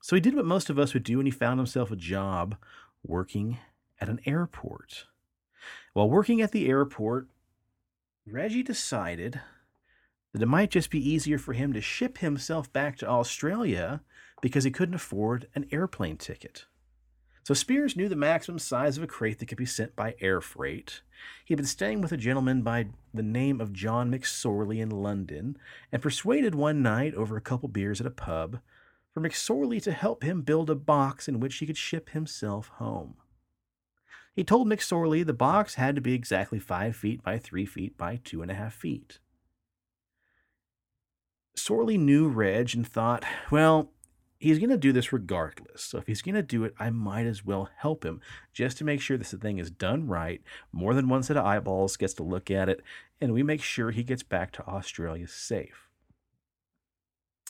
[0.00, 2.56] So, he did what most of us would do, and he found himself a job
[3.04, 3.58] working
[4.00, 5.06] at an airport.
[5.96, 7.26] While working at the airport,
[8.26, 9.40] Reggie decided
[10.34, 14.02] that it might just be easier for him to ship himself back to Australia
[14.42, 16.66] because he couldn't afford an airplane ticket.
[17.44, 20.42] So Spiers knew the maximum size of a crate that could be sent by air
[20.42, 21.00] freight.
[21.46, 25.56] He had been staying with a gentleman by the name of John McSorley in London
[25.90, 28.60] and persuaded one night over a couple beers at a pub
[29.14, 33.14] for McSorley to help him build a box in which he could ship himself home.
[34.36, 38.20] He told McSorley the box had to be exactly five feet by three feet by
[38.22, 39.18] two and a half feet.
[41.56, 43.92] Sorley knew Reg and thought, well,
[44.38, 45.82] he's going to do this regardless.
[45.82, 48.20] So if he's going to do it, I might as well help him
[48.52, 50.42] just to make sure this thing is done right.
[50.70, 52.82] More than one set of eyeballs gets to look at it,
[53.22, 55.88] and we make sure he gets back to Australia safe.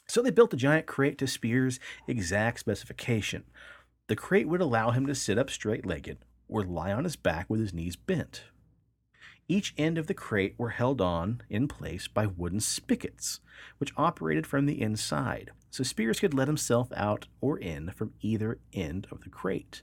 [0.07, 3.43] So they built a giant crate to Spiers' exact specification.
[4.07, 7.49] The crate would allow him to sit up straight legged or lie on his back
[7.49, 8.45] with his knees bent.
[9.49, 13.41] Each end of the crate were held on in place by wooden spigots,
[13.79, 18.59] which operated from the inside, so Spiers could let himself out or in from either
[18.73, 19.83] end of the crate.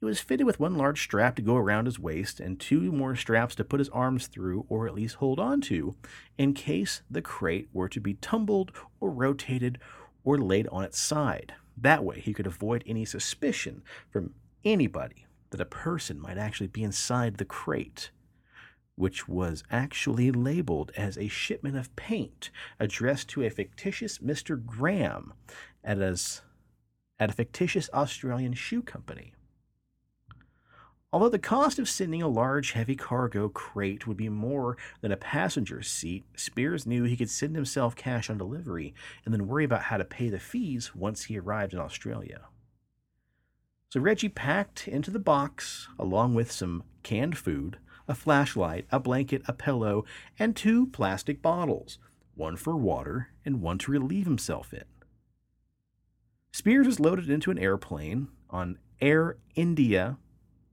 [0.00, 3.14] It was fitted with one large strap to go around his waist and two more
[3.14, 5.94] straps to put his arms through or at least hold on to
[6.36, 9.78] in case the crate were to be tumbled or rotated
[10.24, 11.54] or laid on its side.
[11.76, 14.34] That way, he could avoid any suspicion from
[14.64, 18.10] anybody that a person might actually be inside the crate
[18.96, 24.64] which was actually labeled as a shipment of paint addressed to a fictitious Mr.
[24.64, 25.32] Graham
[25.82, 26.42] at, as,
[27.18, 29.32] at a fictitious Australian shoe company.
[31.12, 35.16] Although the cost of sending a large, heavy cargo crate would be more than a
[35.16, 39.82] passenger seat, Spiers knew he could send himself cash on delivery and then worry about
[39.82, 42.46] how to pay the fees once he arrived in Australia.
[43.94, 47.78] So Reggie packed into the box, along with some canned food,
[48.08, 50.04] a flashlight, a blanket, a pillow,
[50.36, 52.00] and two plastic bottles,
[52.34, 54.82] one for water and one to relieve himself in.
[56.50, 60.16] Spiers was loaded into an airplane on Air India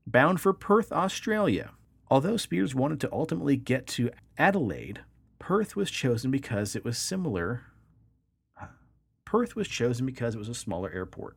[0.04, 1.70] bound for Perth, Australia.
[2.10, 5.02] Although Spiers wanted to ultimately get to Adelaide,
[5.38, 7.66] Perth was chosen because it was similar.
[8.60, 8.66] Uh,
[9.24, 11.36] Perth was chosen because it was a smaller airport.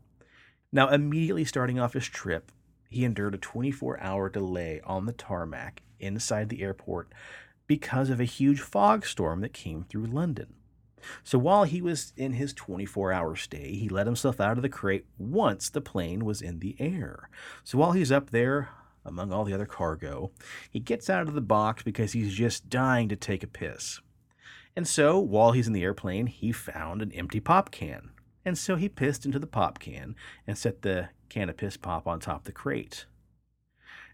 [0.76, 2.52] Now, immediately starting off his trip,
[2.90, 7.14] he endured a 24 hour delay on the tarmac inside the airport
[7.66, 10.56] because of a huge fog storm that came through London.
[11.24, 14.68] So while he was in his 24 hour stay, he let himself out of the
[14.68, 17.30] crate once the plane was in the air.
[17.64, 18.68] So while he's up there
[19.06, 20.32] among all the other cargo,
[20.70, 24.02] he gets out of the box because he's just dying to take a piss.
[24.76, 28.10] And so while he's in the airplane, he found an empty pop can.
[28.46, 32.08] And so he pissed into the pop can and set the can of piss pop
[32.08, 33.08] on top of the crate.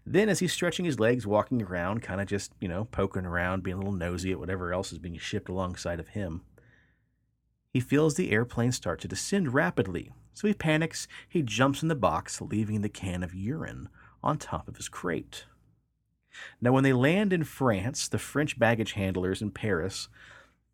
[0.04, 3.62] Then, as he's stretching his legs, walking around, kind of just, you know, poking around,
[3.62, 6.42] being a little nosy at whatever else is being shipped alongside of him,
[7.72, 10.12] he feels the airplane start to descend rapidly.
[10.34, 13.88] So he panics, he jumps in the box, leaving the can of urine
[14.22, 15.44] on top of his crate.
[16.60, 20.08] Now, when they land in France, the French baggage handlers in Paris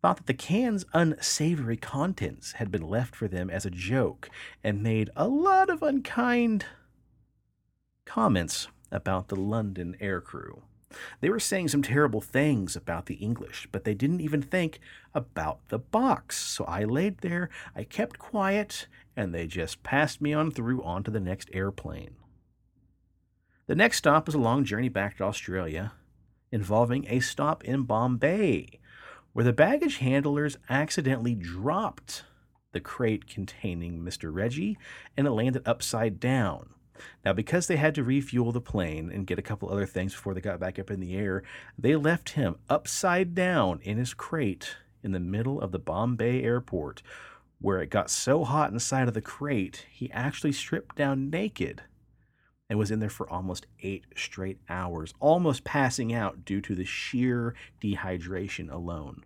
[0.01, 4.29] thought that the can's unsavory contents had been left for them as a joke
[4.63, 6.65] and made a lot of unkind
[8.05, 10.61] comments about the London aircrew.
[11.21, 14.79] They were saying some terrible things about the English, but they didn't even think
[15.13, 16.37] about the box.
[16.37, 21.11] So I laid there, I kept quiet, and they just passed me on through onto
[21.11, 22.15] the next airplane.
[23.67, 25.91] The next stop was a long journey back to Australia,
[26.51, 28.79] involving a stop in Bombay,
[29.33, 32.23] where the baggage handlers accidentally dropped
[32.71, 34.33] the crate containing Mr.
[34.33, 34.77] Reggie
[35.17, 36.69] and it landed upside down.
[37.23, 40.33] Now, because they had to refuel the plane and get a couple other things before
[40.33, 41.43] they got back up in the air,
[41.77, 47.01] they left him upside down in his crate in the middle of the Bombay airport,
[47.61, 51.83] where it got so hot inside of the crate, he actually stripped down naked
[52.69, 56.85] and was in there for almost eight straight hours, almost passing out due to the
[56.85, 59.23] sheer dehydration alone.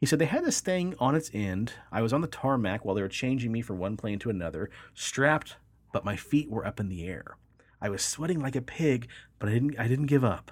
[0.00, 1.74] He said they had this thing on its end.
[1.92, 4.70] I was on the tarmac while they were changing me from one plane to another,
[4.94, 5.56] strapped,
[5.92, 7.36] but my feet were up in the air.
[7.80, 10.50] I was sweating like a pig, but I didn't I didn't give up.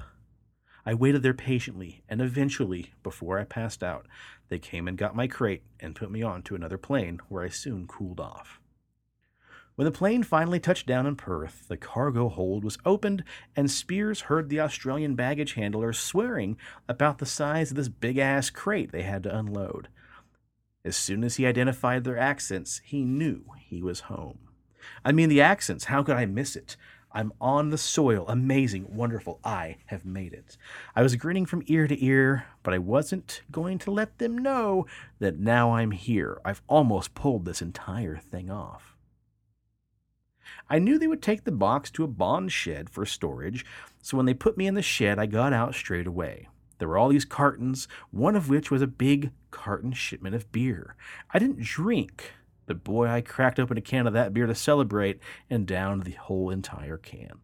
[0.86, 4.06] I waited there patiently, and eventually, before I passed out,
[4.48, 7.50] they came and got my crate and put me on to another plane where I
[7.50, 8.60] soon cooled off.
[9.78, 13.22] When the plane finally touched down in Perth, the cargo hold was opened,
[13.54, 16.56] and Spiers heard the Australian baggage handler swearing
[16.88, 19.86] about the size of this big ass crate they had to unload.
[20.84, 24.40] As soon as he identified their accents, he knew he was home.
[25.04, 26.76] I mean, the accents, how could I miss it?
[27.12, 28.24] I'm on the soil.
[28.26, 29.38] Amazing, wonderful.
[29.44, 30.56] I have made it.
[30.96, 34.86] I was grinning from ear to ear, but I wasn't going to let them know
[35.20, 36.40] that now I'm here.
[36.44, 38.87] I've almost pulled this entire thing off.
[40.70, 43.64] I knew they would take the box to a bond shed for storage,
[44.02, 46.48] so when they put me in the shed, I got out straight away.
[46.78, 50.94] There were all these cartons, one of which was a big carton shipment of beer.
[51.32, 52.32] I didn't drink,
[52.66, 56.12] but boy, I cracked open a can of that beer to celebrate and downed the
[56.12, 57.40] whole entire can.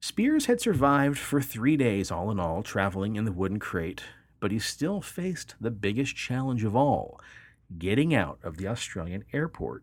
[0.00, 4.04] Spiers had survived for three days, all in all, traveling in the wooden crate,
[4.38, 7.20] but he still faced the biggest challenge of all
[7.76, 9.82] getting out of the Australian airport.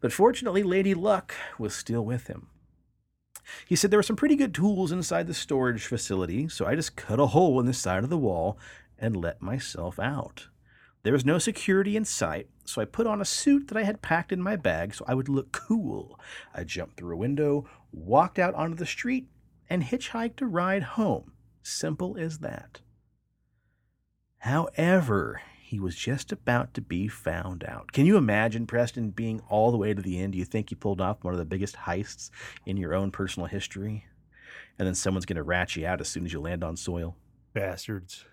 [0.00, 2.48] But fortunately, Lady Luck was still with him.
[3.66, 6.96] He said there were some pretty good tools inside the storage facility, so I just
[6.96, 8.58] cut a hole in the side of the wall
[8.98, 10.48] and let myself out.
[11.02, 14.02] There was no security in sight, so I put on a suit that I had
[14.02, 16.18] packed in my bag so I would look cool.
[16.52, 19.28] I jumped through a window, walked out onto the street,
[19.70, 21.32] and hitchhiked a ride home.
[21.62, 22.80] Simple as that.
[24.38, 27.90] However, he was just about to be found out.
[27.90, 30.32] Can you imagine Preston being all the way to the end?
[30.32, 32.30] Do you think you pulled off one of the biggest heists
[32.64, 34.06] in your own personal history?
[34.78, 37.16] And then someone's going to rat you out as soon as you land on soil?
[37.52, 38.26] Bastards.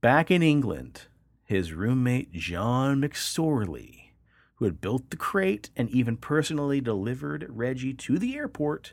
[0.00, 1.06] Back in England,
[1.44, 4.10] his roommate John McSorley,
[4.56, 8.92] who had built the crate and even personally delivered Reggie to the airport,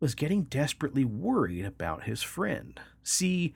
[0.00, 2.78] was getting desperately worried about his friend.
[3.02, 3.54] See,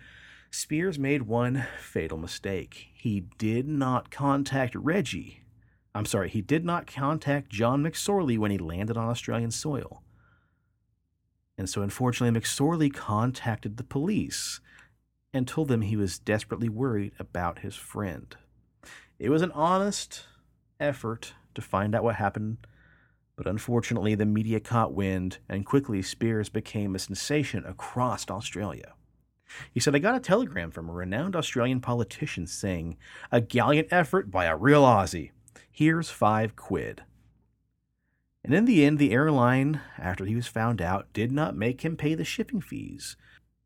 [0.52, 2.88] Spiers made one fatal mistake.
[2.92, 5.44] He did not contact Reggie.
[5.94, 10.02] I'm sorry, he did not contact John McSorley when he landed on Australian soil.
[11.56, 14.60] And so, unfortunately, McSorley contacted the police
[15.32, 18.36] and told them he was desperately worried about his friend.
[19.20, 20.24] It was an honest
[20.80, 22.66] effort to find out what happened,
[23.36, 28.94] but unfortunately, the media caught wind, and quickly Spiers became a sensation across Australia.
[29.72, 32.96] He said, I got a telegram from a renowned Australian politician saying,
[33.30, 35.30] A gallant effort by a real Aussie.
[35.70, 37.02] Here's five quid.
[38.42, 41.96] And in the end, the airline, after he was found out, did not make him
[41.96, 43.16] pay the shipping fees.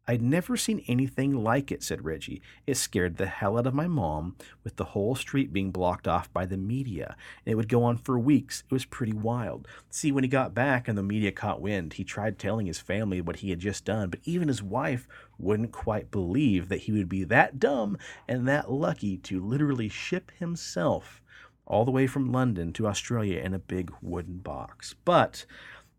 [0.07, 2.43] I'd never seen anything like it, said Reggie.
[2.67, 6.31] It scared the hell out of my mom, with the whole street being blocked off
[6.33, 7.17] by the media.
[7.45, 8.65] And it would go on for weeks.
[8.69, 9.67] It was pretty wild.
[9.89, 13.23] See, when he got back and the media caught wind, he tried telling his family
[13.23, 17.09] what he had just done, but even his wife wouldn't quite believe that he would
[17.09, 17.97] be that dumb
[18.29, 21.23] and that lucky to literally ship himself
[21.67, 24.95] all the way from London to Australia in a big wooden box.
[25.05, 25.47] But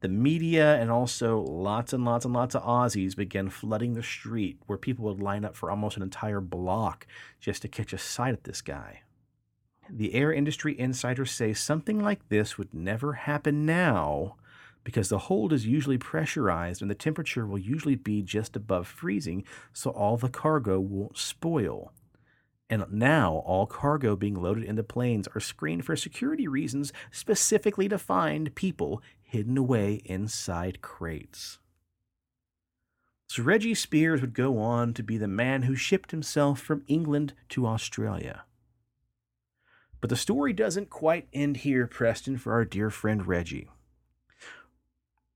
[0.02, 4.60] the media and also lots and lots and lots of Aussies began flooding the street
[4.66, 7.08] where people would line up for almost an entire block
[7.40, 9.02] just to catch a sight of this guy.
[9.90, 14.36] The air industry insiders say something like this would never happen now
[14.84, 19.44] because the hold is usually pressurized and the temperature will usually be just above freezing,
[19.74, 21.92] so all the cargo won't spoil.
[22.70, 28.00] And now all cargo being loaded into planes are screened for security reasons specifically to
[28.00, 29.04] find people
[29.36, 31.60] hidden away inside crates.
[33.28, 37.34] So Reggie Spiers would go on to be the man who shipped himself from England
[37.50, 38.46] to Australia.
[40.00, 43.68] But the story doesn't quite end here, Preston, for our dear friend Reggie.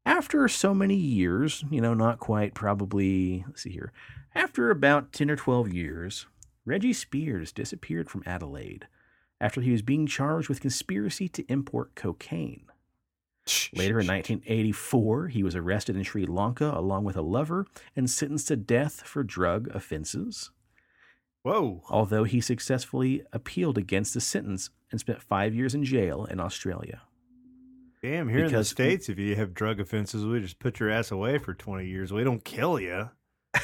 [0.06, 3.92] After so many years, you know, not quite, probably, let's see here,
[4.34, 6.26] after about 10 or 12 years,
[6.64, 8.88] Reggie Spiers disappeared from Adelaide
[9.42, 12.69] after he was being charged with conspiracy to import cocaine.
[13.74, 18.48] Later in 1984, he was arrested in Sri Lanka along with a lover and sentenced
[18.50, 20.52] to death for drug offenses.
[21.44, 21.84] Whoa.
[21.90, 27.02] Although he successfully appealed against the sentence and spent five years in jail in Australia.
[28.02, 30.90] Damn, here in the Because- States, if you have drug offenses, we just put your
[30.90, 32.12] ass away for 20 years.
[32.14, 33.10] We don't kill you.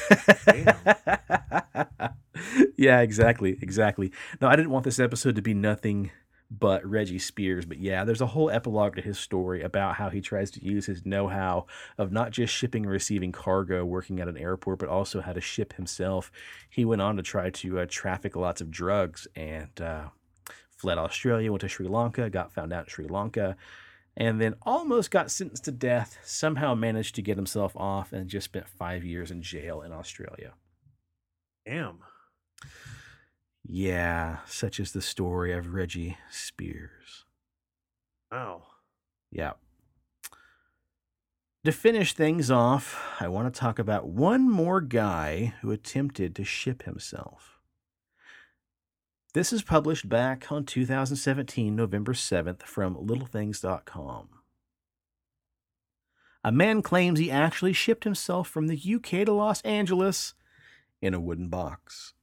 [2.76, 4.12] yeah, exactly, exactly.
[4.40, 6.10] No, I didn't want this episode to be nothing
[6.50, 7.64] but Reggie Spiers.
[7.64, 10.86] But yeah, there's a whole epilogue to his story about how he tries to use
[10.86, 11.66] his know how
[11.98, 15.40] of not just shipping and receiving cargo working at an airport, but also how to
[15.40, 16.30] ship himself.
[16.68, 20.08] He went on to try to uh, traffic lots of drugs and uh,
[20.76, 23.56] fled Australia, went to Sri Lanka, got found out in Sri Lanka.
[24.18, 28.46] And then almost got sentenced to death, somehow managed to get himself off, and just
[28.46, 30.54] spent five years in jail in Australia.
[31.66, 31.98] Damn.
[33.68, 37.24] Yeah, such is the story of Reggie Spiers.
[38.30, 38.62] Wow.
[39.32, 39.54] Yeah.
[41.64, 46.44] To finish things off, I want to talk about one more guy who attempted to
[46.44, 47.58] ship himself.
[49.34, 54.28] This is published back on 2017, November 7th, from littlethings.com.
[56.44, 60.34] A man claims he actually shipped himself from the UK to Los Angeles
[61.02, 62.14] in a wooden box.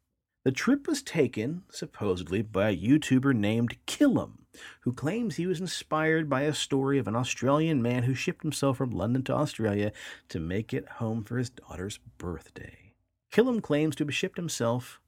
[0.43, 4.39] The trip was taken, supposedly, by a YouTuber named Killam,
[4.81, 8.77] who claims he was inspired by a story of an Australian man who shipped himself
[8.77, 9.93] from London to Australia
[10.27, 12.93] to make it home for his daughter's birthday.
[13.31, 14.99] Killam claims to have shipped himself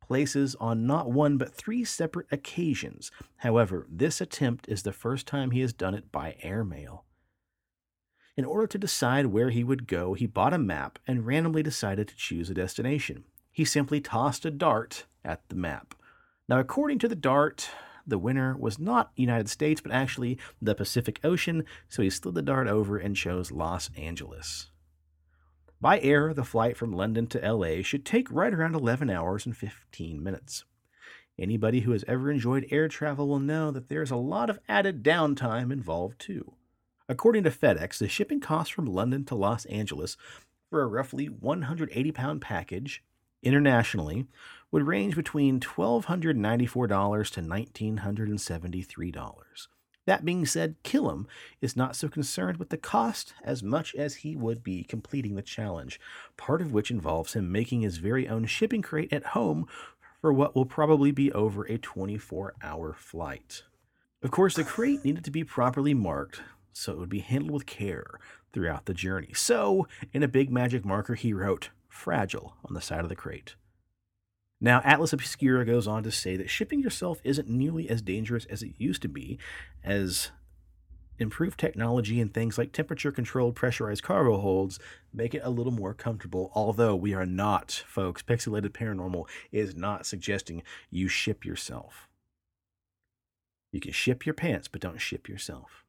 [0.00, 3.10] places on not one but three separate occasions.
[3.38, 7.04] However, this attempt is the first time he has done it by airmail.
[8.36, 12.06] In order to decide where he would go, he bought a map and randomly decided
[12.08, 13.24] to choose a destination
[13.54, 15.94] he simply tossed a dart at the map.
[16.48, 17.70] Now, according to the dart,
[18.04, 22.42] the winner was not United States, but actually the Pacific Ocean, so he slid the
[22.42, 24.70] dart over and chose Los Angeles.
[25.80, 29.56] By air, the flight from London to LA should take right around 11 hours and
[29.56, 30.64] 15 minutes.
[31.38, 35.04] Anybody who has ever enjoyed air travel will know that there's a lot of added
[35.04, 36.54] downtime involved too.
[37.08, 40.16] According to FedEx, the shipping cost from London to Los Angeles
[40.70, 43.04] for a roughly 180 pound package
[43.44, 44.26] internationally
[44.70, 49.66] would range between $1,294 to $1,973.
[50.06, 51.26] That being said, Killam
[51.60, 55.42] is not so concerned with the cost as much as he would be completing the
[55.42, 55.98] challenge,
[56.36, 59.66] part of which involves him making his very own shipping crate at home
[60.20, 63.62] for what will probably be over a 24 hour flight.
[64.22, 66.42] Of course, the crate needed to be properly marked,
[66.72, 68.18] so it would be handled with care
[68.52, 69.32] throughout the journey.
[69.34, 73.54] So, in a big magic marker, he wrote, fragile on the side of the crate.
[74.60, 78.62] Now, Atlas Obscura goes on to say that shipping yourself isn't nearly as dangerous as
[78.62, 79.38] it used to be,
[79.82, 80.30] as
[81.18, 84.80] improved technology and things like temperature controlled pressurized cargo holds
[85.12, 86.50] make it a little more comfortable.
[86.54, 92.08] Although we are not, folks, Pixelated Paranormal is not suggesting you ship yourself.
[93.70, 95.83] You can ship your pants, but don't ship yourself.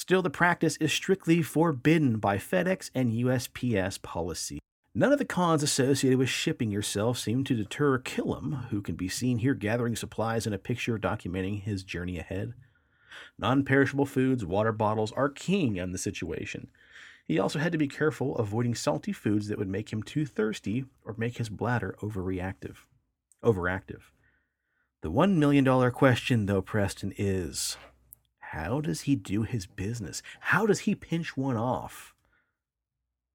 [0.00, 4.58] Still, the practice is strictly forbidden by FedEx and USPS policy.
[4.94, 9.10] None of the cons associated with shipping yourself seem to deter Killam, who can be
[9.10, 12.54] seen here gathering supplies in a picture documenting his journey ahead.
[13.38, 16.70] Non perishable foods, water bottles are king in the situation.
[17.28, 20.86] He also had to be careful avoiding salty foods that would make him too thirsty
[21.04, 22.76] or make his bladder overreactive.
[23.44, 24.00] Overactive.
[25.02, 27.76] The $1 million question, though, Preston, is
[28.50, 30.24] how does he do his business?
[30.40, 32.14] How does he pinch one off?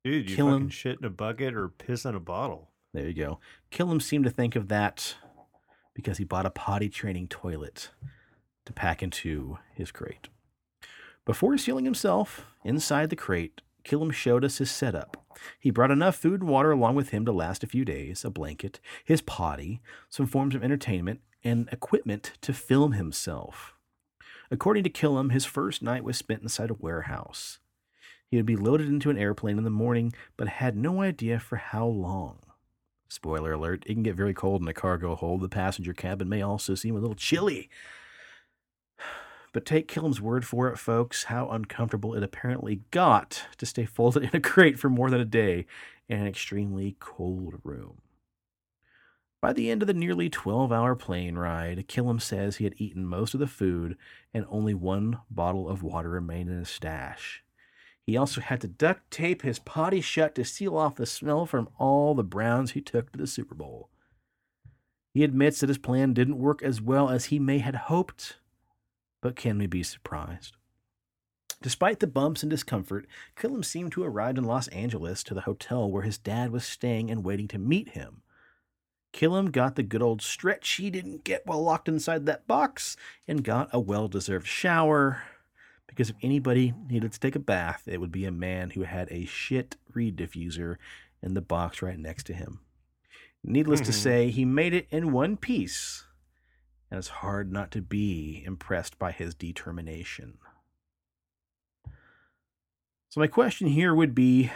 [0.03, 2.71] Dude, you Killam, fucking shit in a bucket or piss in a bottle.
[2.93, 3.39] There you go.
[3.71, 5.15] Killam seemed to think of that
[5.93, 7.91] because he bought a potty training toilet
[8.65, 10.27] to pack into his crate.
[11.23, 15.25] Before sealing himself inside the crate, Killam showed us his setup.
[15.61, 18.29] He brought enough food and water along with him to last a few days, a
[18.29, 23.74] blanket, his potty, some forms of entertainment, and equipment to film himself.
[24.55, 27.59] According to Killam, his first night was spent inside a warehouse.
[28.25, 31.57] He would be loaded into an airplane in the morning, but had no idea for
[31.57, 32.37] how long.
[33.09, 35.41] Spoiler alert, it can get very cold in a cargo hold.
[35.41, 37.69] The passenger cabin may also seem a little chilly.
[39.51, 44.23] But take Killam's word for it, folks, how uncomfortable it apparently got to stay folded
[44.29, 45.65] in a crate for more than a day
[46.07, 48.01] in an extremely cold room.
[49.41, 53.05] By the end of the nearly 12 hour plane ride, Killam says he had eaten
[53.05, 53.97] most of the food
[54.33, 57.43] and only one bottle of water remained in his stash.
[58.05, 61.69] He also had to duct tape his potty shut to seal off the smell from
[61.77, 63.89] all the browns he took to the Super Bowl.
[65.13, 68.37] He admits that his plan didn't work as well as he may had hoped,
[69.21, 70.57] but can we be surprised?
[71.61, 75.89] Despite the bumps and discomfort, Killam seemed to arrive in Los Angeles to the hotel
[75.89, 78.21] where his dad was staying and waiting to meet him.
[79.15, 82.97] Killam got the good old stretch he didn't get while locked inside that box
[83.27, 85.23] and got a well deserved shower.
[85.87, 89.07] Because if anybody needed to take a bath, it would be a man who had
[89.09, 90.75] a shit reed diffuser
[91.23, 92.59] in the box right next to him.
[93.41, 93.91] Needless mm-hmm.
[93.91, 96.03] to say, he made it in one piece
[96.91, 100.37] and it's hard not to be impressed by his determination.
[103.09, 104.51] So, my question here would be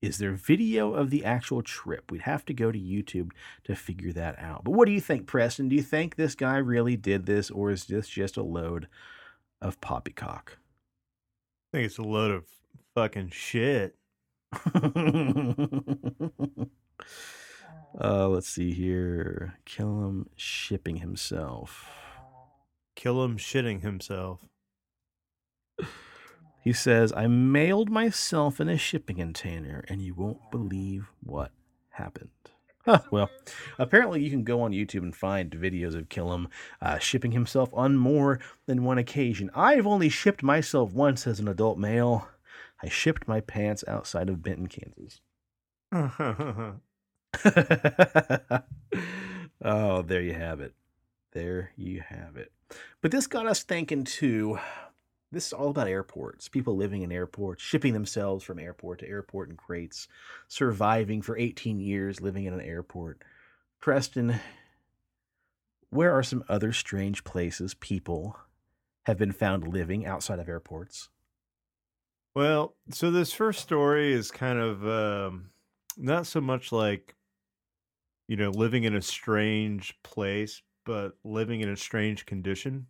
[0.00, 2.10] Is there video of the actual trip?
[2.10, 3.30] We'd have to go to YouTube
[3.64, 4.62] to figure that out.
[4.62, 5.68] But what do you think, Preston?
[5.68, 8.86] Do you think this guy really did this, or is this just a load
[9.60, 10.58] of poppycock?
[11.72, 12.44] I think it's a load of
[12.94, 13.96] fucking shit.
[18.00, 19.58] uh, let's see here.
[19.64, 21.90] Kill him shipping himself.
[22.94, 24.40] Kill him shitting himself.
[26.68, 31.50] He says, I mailed myself in a shipping container, and you won't believe what
[31.92, 32.28] happened.
[32.84, 33.30] Huh, well,
[33.78, 36.48] apparently you can go on YouTube and find videos of Killam
[36.82, 39.50] uh, shipping himself on more than one occasion.
[39.54, 42.28] I've only shipped myself once as an adult male.
[42.82, 45.22] I shipped my pants outside of Benton, Kansas.
[49.64, 50.74] oh, there you have it.
[51.32, 52.52] There you have it.
[53.00, 54.58] But this got us thinking too.
[55.30, 59.50] This is all about airports, people living in airports, shipping themselves from airport to airport
[59.50, 60.08] in crates,
[60.46, 63.22] surviving for 18 years living in an airport.
[63.78, 64.40] Preston,
[65.90, 68.38] where are some other strange places people
[69.04, 71.10] have been found living outside of airports?
[72.34, 75.50] Well, so this first story is kind of um,
[75.96, 77.16] not so much like,
[78.28, 82.86] you know, living in a strange place, but living in a strange condition.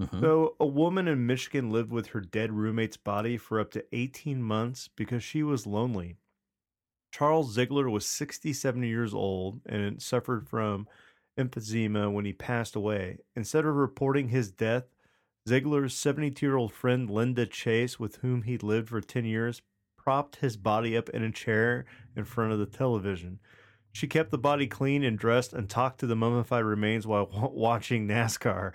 [0.00, 0.20] Mhm.
[0.20, 4.42] So, a woman in Michigan lived with her dead roommate's body for up to 18
[4.42, 6.16] months because she was lonely.
[7.12, 10.88] Charles Ziegler was 67 years old and suffered from
[11.38, 13.18] emphysema when he passed away.
[13.36, 14.84] Instead of reporting his death,
[15.48, 19.62] Ziegler's 72 year old friend Linda Chase, with whom he lived for 10 years,
[19.96, 21.86] propped his body up in a chair
[22.16, 23.40] in front of the television.
[23.92, 27.48] She kept the body clean and dressed and talked to the mummified remains while wa-
[27.52, 28.72] watching NASCAR.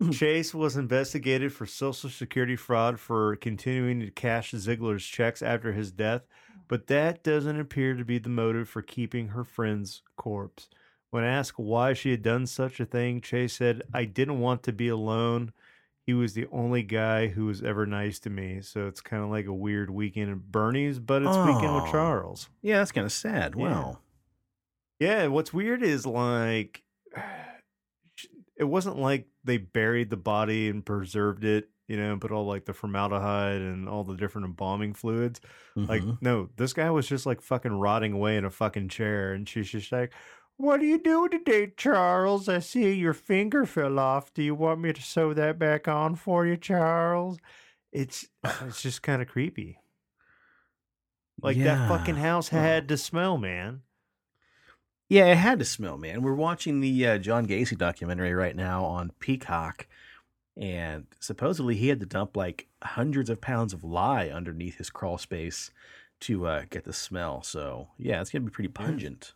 [0.12, 5.90] Chase was investigated for Social Security fraud for continuing to cash Ziegler's checks after his
[5.90, 6.22] death,
[6.68, 10.68] but that doesn't appear to be the motive for keeping her friend's corpse.
[11.10, 14.72] When asked why she had done such a thing, Chase said, I didn't want to
[14.72, 15.52] be alone.
[16.04, 18.60] He was the only guy who was ever nice to me.
[18.60, 21.82] So it's kind of like a weird weekend at Bernie's, but it's weekend Oh.
[21.82, 22.48] with Charles.
[22.60, 23.54] Yeah, that's kind of sad.
[23.56, 23.62] Yeah.
[23.62, 23.98] Wow.
[25.00, 26.82] Yeah, and what's weird is like
[28.56, 32.46] it wasn't like they buried the body and preserved it, you know, and put all
[32.46, 35.40] like the formaldehyde and all the different embalming fluids.
[35.88, 36.18] Like, Mhm.
[36.20, 39.70] no, this guy was just like fucking rotting away in a fucking chair, and she's
[39.70, 40.12] just like,
[40.56, 42.48] "What are you doing today, Charles?
[42.48, 44.32] I see your finger fell off.
[44.34, 47.38] Do you want me to sew that back on for you, Charles?"
[47.92, 48.28] It's
[48.62, 49.80] it's just kind of creepy.
[51.42, 53.82] Like that fucking house had to smell, man.
[55.08, 56.22] Yeah, it had to smell, man.
[56.22, 59.86] We're watching the uh, John Gacy documentary right now on Peacock,
[60.56, 65.18] and supposedly he had to dump like hundreds of pounds of lye underneath his crawl
[65.18, 65.70] space
[66.20, 67.42] to uh, get the smell.
[67.42, 69.34] So yeah, it's gonna be pretty pungent.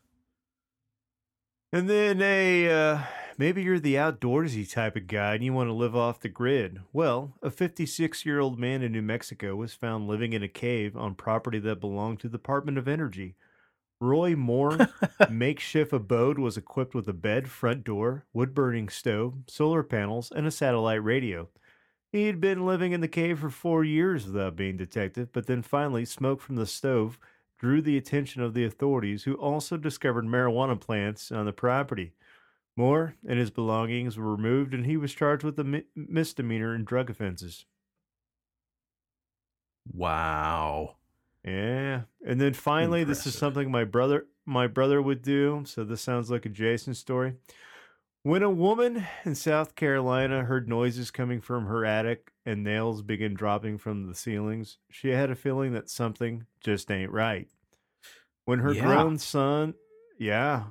[1.72, 3.02] And then a uh,
[3.38, 6.80] maybe you're the outdoorsy type of guy and you want to live off the grid.
[6.92, 10.96] Well, a 56 year old man in New Mexico was found living in a cave
[10.96, 13.36] on property that belonged to the Department of Energy.
[14.00, 14.88] Roy Moore's
[15.30, 20.46] makeshift abode was equipped with a bed, front door, wood burning stove, solar panels, and
[20.46, 21.48] a satellite radio.
[22.12, 25.62] He had been living in the cave for four years without being detected, but then
[25.62, 27.18] finally, smoke from the stove
[27.58, 32.12] drew the attention of the authorities, who also discovered marijuana plants on the property.
[32.76, 36.86] Moore and his belongings were removed, and he was charged with a mi- misdemeanor and
[36.86, 37.66] drug offenses.
[39.92, 40.96] Wow.
[41.44, 45.62] Yeah, and then finally, this is something my brother my brother would do.
[45.64, 47.34] So this sounds like a Jason story.
[48.22, 53.32] When a woman in South Carolina heard noises coming from her attic and nails began
[53.32, 57.48] dropping from the ceilings, she had a feeling that something just ain't right.
[58.44, 58.82] When her Yeah.
[58.84, 59.74] grown son,
[60.18, 60.64] yeah,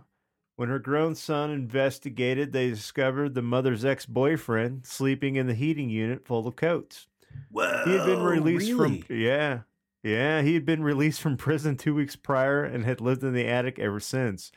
[0.57, 6.25] when her grown son investigated, they discovered the mother's ex-boyfriend sleeping in the heating unit
[6.27, 7.07] full of coats.
[7.49, 7.83] Whoa.
[7.85, 9.01] He had been released really?
[9.01, 9.61] from yeah,
[10.03, 10.41] yeah.
[10.41, 13.79] He had been released from prison two weeks prior and had lived in the attic
[13.79, 14.51] ever since.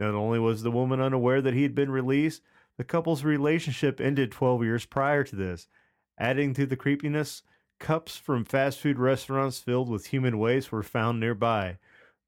[0.00, 2.42] Not only was the woman unaware that he had been released,
[2.76, 5.68] the couple's relationship ended 12 years prior to this.
[6.18, 7.42] Adding to the creepiness,
[7.78, 11.78] cups from fast food restaurants filled with human waste were found nearby.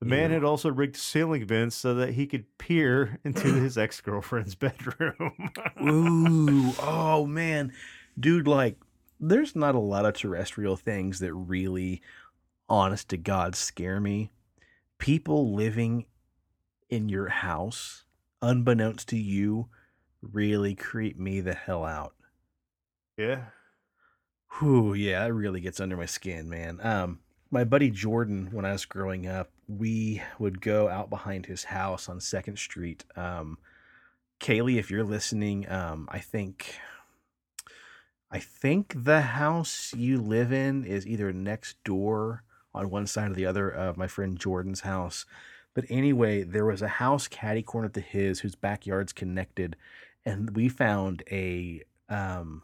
[0.01, 0.35] The man Ew.
[0.35, 5.51] had also rigged ceiling vents so that he could peer into his ex girlfriend's bedroom.
[5.83, 7.73] Ooh, oh man,
[8.19, 8.77] dude, like,
[9.19, 12.03] there's not a lot of terrestrial things that really,
[12.69, 14.31] honest to God, scare me.
[14.99, 16.07] People living
[16.89, 18.05] in your house,
[18.43, 19.69] unbeknownst to you,
[20.23, 22.15] really creep me the hell out.
[23.17, 23.47] Yeah.
[24.59, 26.81] Whew, yeah, it really gets under my skin, man.
[26.83, 31.65] Um, my buddy Jordan, when I was growing up, we would go out behind his
[31.65, 33.05] house on Second Street.
[33.17, 33.59] Um,
[34.41, 36.79] Kaylee, if you're listening, um, I think,
[38.31, 42.43] I think the house you live in is either next door
[42.77, 45.27] on one side or the other of my friend Jordan's house.
[45.75, 49.77] But anyway, there was a house catty corner to his whose backyard's connected,
[50.25, 52.63] and we found a um,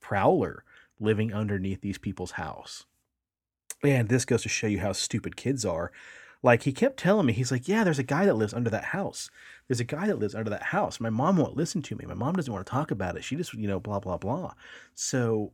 [0.00, 0.64] prowler
[1.00, 2.86] living underneath these people's house.
[3.82, 5.90] And this goes to show you how stupid kids are.
[6.42, 8.86] Like he kept telling me, he's like, Yeah, there's a guy that lives under that
[8.86, 9.30] house.
[9.68, 11.00] There's a guy that lives under that house.
[11.00, 12.04] My mom won't listen to me.
[12.04, 13.24] My mom doesn't want to talk about it.
[13.24, 14.52] She just, you know, blah, blah, blah.
[14.94, 15.52] So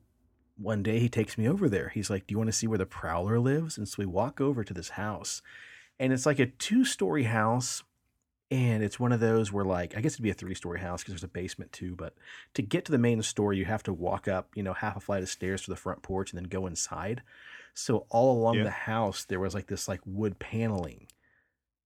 [0.59, 1.89] one day he takes me over there.
[1.91, 3.79] He's like, Do you want to see where the prowler lives?
[3.79, 5.41] And so we walk over to this house.
[6.01, 7.83] And it's like a two story house.
[8.51, 11.03] And it's one of those where, like, I guess it'd be a three story house
[11.03, 11.95] because there's a basement too.
[11.95, 12.15] But
[12.55, 15.01] to get to the main story, you have to walk up, you know, half a
[15.01, 17.23] flight of stairs to the front porch and then go inside.
[17.75, 18.65] So all along Yeah.
[18.65, 21.09] the house, there was like this like wood paneling.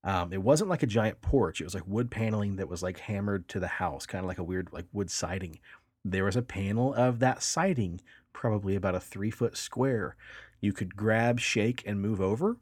[0.05, 1.61] Um, it wasn't like a giant porch.
[1.61, 4.39] It was like wood paneling that was like hammered to the house, kind of like
[4.39, 5.59] a weird like wood siding.
[6.05, 8.01] There was a panel of that siding,
[8.33, 10.17] probably about a three foot square.
[10.61, 12.57] You could grab, shake, and move over.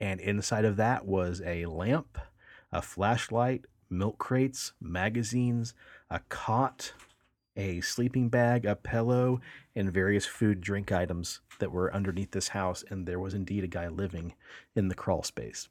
[0.00, 2.18] And inside of that was a lamp,
[2.72, 5.74] a flashlight, milk crates, magazines,
[6.10, 6.92] a cot,
[7.56, 9.40] a sleeping bag, a pillow,
[9.74, 12.84] and various food drink items that were underneath this house.
[12.90, 14.34] And there was indeed a guy living
[14.74, 15.68] in the crawl space.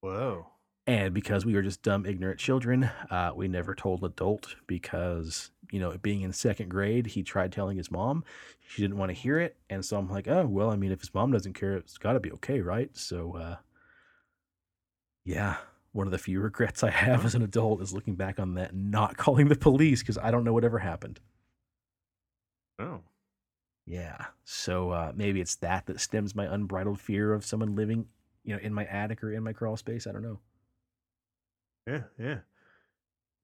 [0.00, 0.53] Whoa.
[0.86, 5.50] And because we were just dumb, ignorant children, uh, we never told an adult because,
[5.70, 8.22] you know, being in second grade, he tried telling his mom.
[8.68, 9.56] She didn't want to hear it.
[9.70, 12.12] And so I'm like, oh, well, I mean, if his mom doesn't care, it's got
[12.12, 12.94] to be okay, right?
[12.94, 13.56] So, uh,
[15.24, 15.56] yeah,
[15.92, 18.72] one of the few regrets I have as an adult is looking back on that
[18.72, 21.18] and not calling the police because I don't know what ever happened.
[22.78, 23.00] Oh.
[23.86, 24.26] Yeah.
[24.44, 28.06] So uh, maybe it's that that stems my unbridled fear of someone living,
[28.44, 30.06] you know, in my attic or in my crawl space.
[30.06, 30.40] I don't know.
[31.86, 32.40] Yeah, yeah.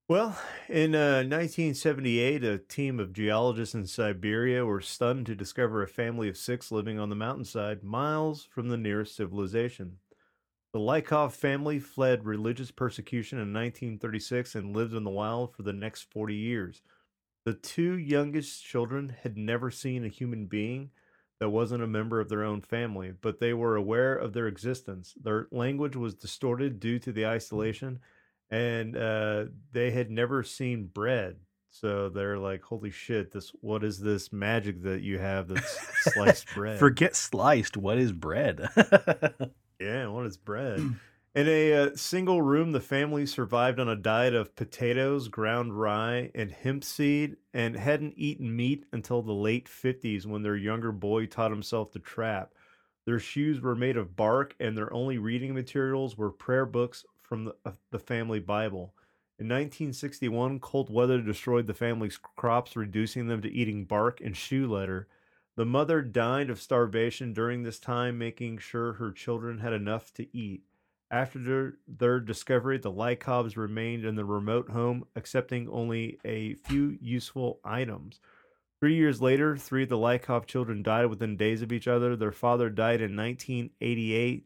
[0.07, 0.37] Well,
[0.67, 6.27] in uh, 1978, a team of geologists in Siberia were stunned to discover a family
[6.27, 9.97] of six living on the mountainside, miles from the nearest civilization.
[10.73, 15.73] The Lykov family fled religious persecution in 1936 and lived in the wild for the
[15.73, 16.81] next 40 years.
[17.45, 20.91] The two youngest children had never seen a human being
[21.39, 25.13] that wasn't a member of their own family, but they were aware of their existence.
[25.21, 27.99] Their language was distorted due to the isolation
[28.51, 31.37] and uh, they had never seen bread.
[31.69, 33.31] So they're like, "Holy shit!
[33.31, 37.77] This what is this magic that you have that's sliced bread?" Forget sliced.
[37.77, 38.67] What is bread?
[39.79, 40.81] yeah, what is bread?
[41.33, 46.29] In a uh, single room, the family survived on a diet of potatoes, ground rye,
[46.35, 51.25] and hemp seed, and hadn't eaten meat until the late fifties when their younger boy
[51.25, 52.51] taught himself to trap.
[53.05, 57.45] Their shoes were made of bark, and their only reading materials were prayer books from
[57.45, 58.93] the, uh, the family Bible.
[59.39, 64.69] In 1961, cold weather destroyed the family's crops, reducing them to eating bark and shoe
[64.69, 65.07] leather.
[65.55, 70.27] The mother died of starvation during this time, making sure her children had enough to
[70.37, 70.63] eat.
[71.09, 76.97] After their, their discovery, the Lykovs remained in the remote home, accepting only a few
[76.99, 78.19] useful items.
[78.81, 82.17] Three years later, three of the Lykov children died within days of each other.
[82.17, 84.45] Their father died in 1988,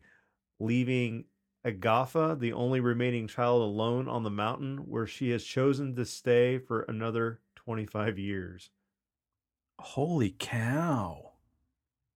[0.59, 1.25] leaving
[1.66, 6.59] Agatha, the only remaining child, alone on the mountain where she has chosen to stay
[6.59, 8.70] for another 25 years.
[9.80, 11.32] Holy cow.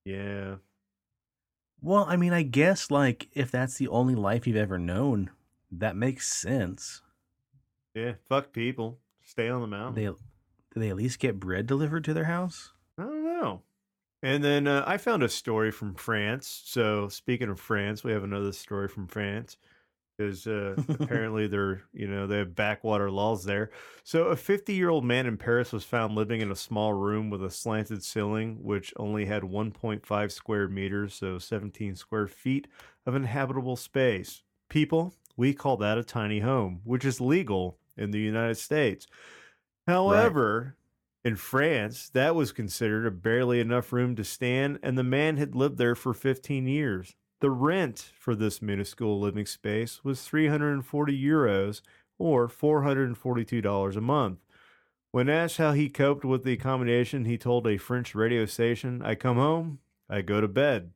[0.05, 0.55] Yeah.
[1.81, 5.31] Well, I mean, I guess like if that's the only life you've ever known,
[5.71, 7.01] that makes sense.
[7.95, 8.13] Yeah.
[8.27, 8.99] Fuck people.
[9.23, 9.95] Stay on the mountain.
[9.95, 12.73] They do they at least get bread delivered to their house?
[12.97, 13.61] I don't know.
[14.21, 16.61] And then uh, I found a story from France.
[16.65, 19.57] So speaking of France, we have another story from France
[20.19, 23.71] because uh, apparently they're you know they have backwater laws there.
[24.03, 27.29] So a 50 year old man in Paris was found living in a small room
[27.29, 32.67] with a slanted ceiling, which only had 1.5 square meters, so 17 square feet
[33.05, 34.43] of inhabitable space.
[34.69, 39.07] People, we call that a tiny home, which is legal in the United States.
[39.87, 40.75] However,
[41.29, 45.53] in France, that was considered a barely enough room to stand, and the man had
[45.53, 47.13] lived there for 15 years.
[47.39, 51.81] The rent for this minuscule living space was 340 euros
[52.17, 54.39] or $442 a month.
[55.11, 59.13] When asked how he coped with the accommodation, he told a French radio station, I
[59.13, 59.77] come home,
[60.09, 60.93] I go to bed.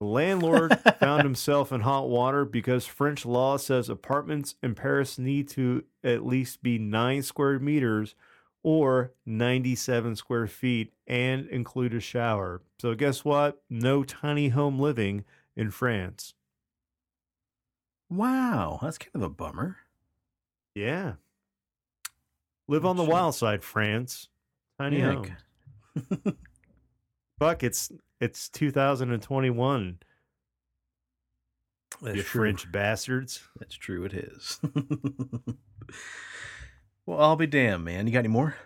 [0.00, 5.46] The landlord found himself in hot water because French law says apartments in Paris need
[5.50, 8.14] to at least be nine square meters
[8.62, 12.62] or 97 square feet and include a shower.
[12.80, 13.62] So, guess what?
[13.68, 15.24] No tiny home living
[15.56, 16.34] in France.
[18.10, 19.78] Wow, that's kind of a bummer.
[20.74, 21.14] Yeah.
[22.68, 24.28] Live on the wild side, France.
[24.78, 25.36] Tiny Yeah, home.
[27.38, 27.90] Fuck, it's
[28.20, 29.98] it's 2021.
[32.00, 32.40] That's you true.
[32.42, 33.42] French bastards.
[33.58, 34.04] That's true.
[34.04, 34.60] It is.
[37.06, 38.06] well, I'll be damned, man.
[38.06, 38.56] You got any more?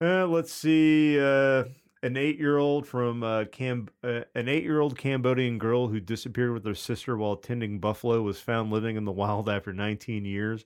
[0.00, 1.18] Uh, let's see.
[1.18, 1.64] Uh,
[2.02, 7.16] an eight-year-old from uh, Cam, uh, an eight-year-old Cambodian girl who disappeared with her sister
[7.16, 10.64] while tending buffalo was found living in the wild after 19 years.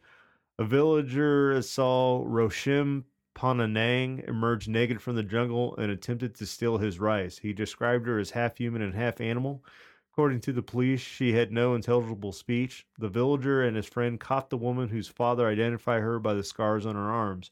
[0.59, 3.05] A villager saw Roshim
[3.35, 7.39] Pananang emerge naked from the jungle and attempted to steal his rice.
[7.39, 9.65] He described her as half human and half animal.
[10.13, 12.87] According to the police, she had no intelligible speech.
[12.99, 16.85] The villager and his friend caught the woman whose father identified her by the scars
[16.85, 17.51] on her arms.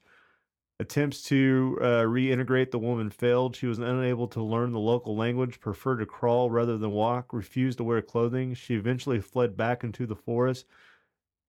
[0.78, 3.56] Attempts to uh, reintegrate the woman failed.
[3.56, 7.78] She was unable to learn the local language, preferred to crawl rather than walk, refused
[7.78, 8.52] to wear clothing.
[8.52, 10.66] She eventually fled back into the forest.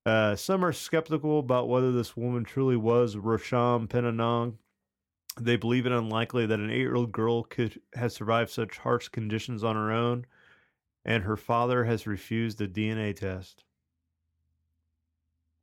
[0.05, 4.55] Uh, some are skeptical about whether this woman truly was Rosham Penanong.
[5.39, 9.75] They believe it unlikely that an eight-year-old girl could have survived such harsh conditions on
[9.75, 10.25] her own,
[11.05, 13.63] and her father has refused a DNA test.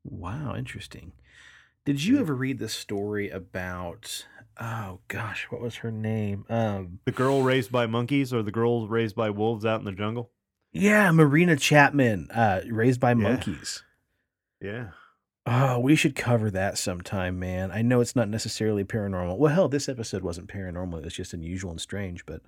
[0.04, 1.12] Wow, interesting.
[1.84, 4.26] Did you ever read the story about?
[4.60, 6.44] Oh gosh, what was her name?
[6.48, 9.92] Um, The girl raised by monkeys, or the girl raised by wolves out in the
[9.92, 10.30] jungle?
[10.72, 13.14] yeah, Marina Chapman, uh, raised by Yeah.
[13.14, 13.82] monkeys.
[14.60, 14.90] Yeah.
[15.46, 17.70] Oh, we should cover that sometime, man.
[17.70, 19.38] I know it's not necessarily paranormal.
[19.38, 22.26] Well, hell, this episode wasn't paranormal; it was just unusual and strange.
[22.26, 22.42] But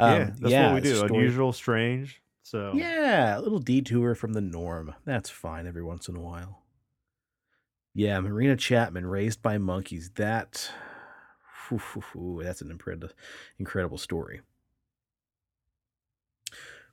[0.00, 0.94] um, yeah, that's yeah, what we do.
[0.96, 2.22] story- Unusual, strange.
[2.50, 4.94] So Yeah, a little detour from the norm.
[5.04, 6.62] That's fine every once in a while.
[7.94, 10.10] Yeah, Marina Chapman, raised by monkeys.
[10.14, 10.70] That,
[11.68, 13.10] phew, phew, phew, that's an incredible,
[13.58, 14.40] incredible story.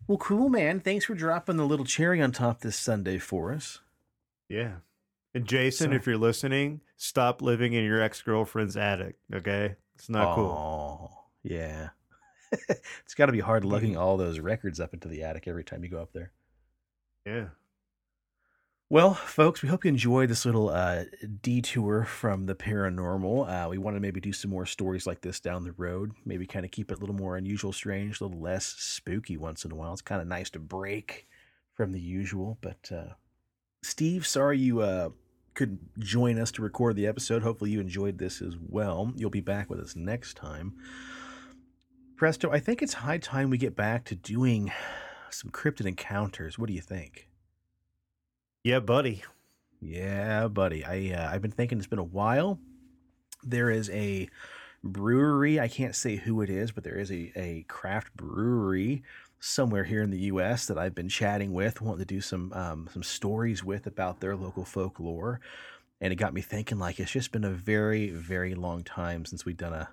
[0.08, 0.80] Well, cool, man.
[0.82, 3.80] Thanks for dropping the little cherry on top this Sunday for us.
[4.50, 4.78] yeah.
[5.34, 9.18] And Jason, So- if you're listening, stop living in your ex girlfriend's attic.
[9.34, 10.46] Okay, it's not cool.
[11.12, 11.90] Oh, yeah.
[12.70, 15.84] It's got to be hard lugging all those records up into the attic every time
[15.84, 16.32] you go up there.
[17.26, 17.46] Yeah.
[18.88, 21.06] Well, folks, we hope you enjoyed this little uh,
[21.42, 23.50] detour from the paranormal.
[23.50, 26.12] Uh, we want to maybe do some more stories like this down the road.
[26.24, 29.66] Maybe kind of keep it a little more unusual, strange, a little less spooky once
[29.66, 29.92] in a while.
[29.92, 31.28] It's kind of nice to break
[31.74, 32.60] from the usual.
[32.62, 33.14] But uh,
[33.82, 35.10] Steve, sorry you uh,
[35.56, 37.42] couldn't join us to record the episode.
[37.42, 39.12] Hopefully, you enjoyed this as well.
[39.16, 40.76] You'll be back with us next time.
[42.16, 44.72] Presto, I think it's high time we get back to doing
[45.30, 46.58] some cryptid encounters.
[46.58, 47.28] What do you think?
[48.64, 49.24] Yeah, buddy.
[49.82, 50.86] Yeah, buddy.
[50.86, 52.58] I uh, I've been thinking it's been a while.
[53.44, 54.30] There is a
[54.84, 55.60] brewery.
[55.60, 59.04] I can't say who it is, but there is a, a craft brewery
[59.40, 60.66] somewhere here in the U.S.
[60.68, 64.38] that I've been chatting with, wanting to do some um, some stories with about their
[64.38, 65.42] local folklore,
[66.00, 66.80] and it got me thinking.
[66.80, 69.90] Like it's just been a very very long time since we've done a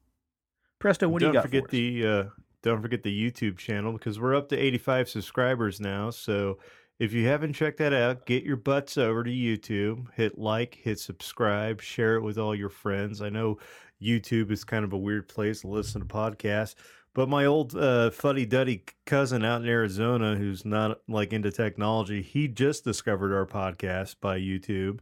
[0.79, 2.25] Presto, what don't do you got forget for the uh,
[2.63, 6.11] don't forget the YouTube channel because we're up to 85 subscribers now.
[6.11, 6.59] So
[6.99, 10.99] if you haven't checked that out, get your butts over to YouTube, hit like, hit
[10.99, 13.23] subscribe, share it with all your friends.
[13.23, 13.59] I know
[14.03, 16.75] YouTube is kind of a weird place to listen to podcasts,
[17.15, 22.23] but my old uh, fuddy duddy cousin out in Arizona, who's not like into technology,
[22.23, 24.99] he just discovered our podcast by YouTube,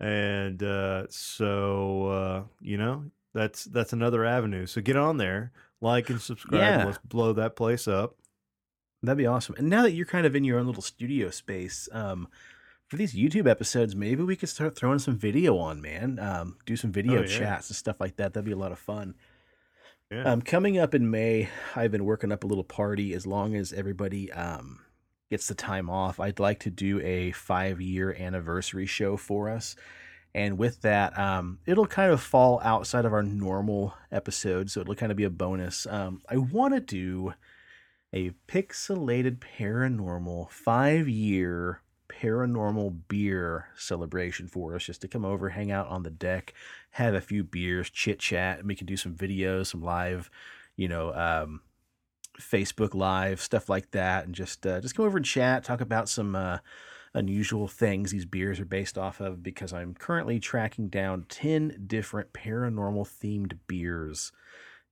[0.00, 3.04] and uh, so uh, you know
[3.34, 4.66] that's that's another avenue.
[4.66, 6.60] So get on there, like and subscribe.
[6.60, 6.84] Yeah.
[6.84, 8.16] Let's blow that place up.
[9.02, 9.54] That'd be awesome.
[9.58, 12.26] And now that you're kind of in your own little studio space, um,
[12.88, 16.18] for these YouTube episodes, maybe we could start throwing some video on, man.
[16.18, 17.26] Um, do some video Oh, yeah.
[17.38, 18.32] chats and stuff like that.
[18.34, 19.14] That'd be a lot of fun.
[20.10, 20.24] Yeah.
[20.24, 23.12] Um, coming up in May, I've been working up a little party.
[23.12, 24.80] As long as everybody um,
[25.30, 29.76] gets the time off, I'd like to do a five year anniversary show for us.
[30.34, 34.94] And with that, um, it'll kind of fall outside of our normal episode, so it'll
[34.94, 35.86] kind of be a bonus.
[35.86, 37.34] Um, I want to do
[38.12, 45.70] a pixelated paranormal five year paranormal beer celebration for us just to come over, hang
[45.70, 46.54] out on the deck,
[46.92, 50.30] have a few beers, chit chat, and we can do some videos, some live,
[50.76, 51.60] you know, um,
[52.40, 56.08] Facebook live stuff like that, and just uh, just come over and chat, talk about
[56.08, 56.58] some uh,
[57.18, 59.42] unusual things these beers are based off of.
[59.42, 64.32] Because I'm currently tracking down ten different paranormal themed beers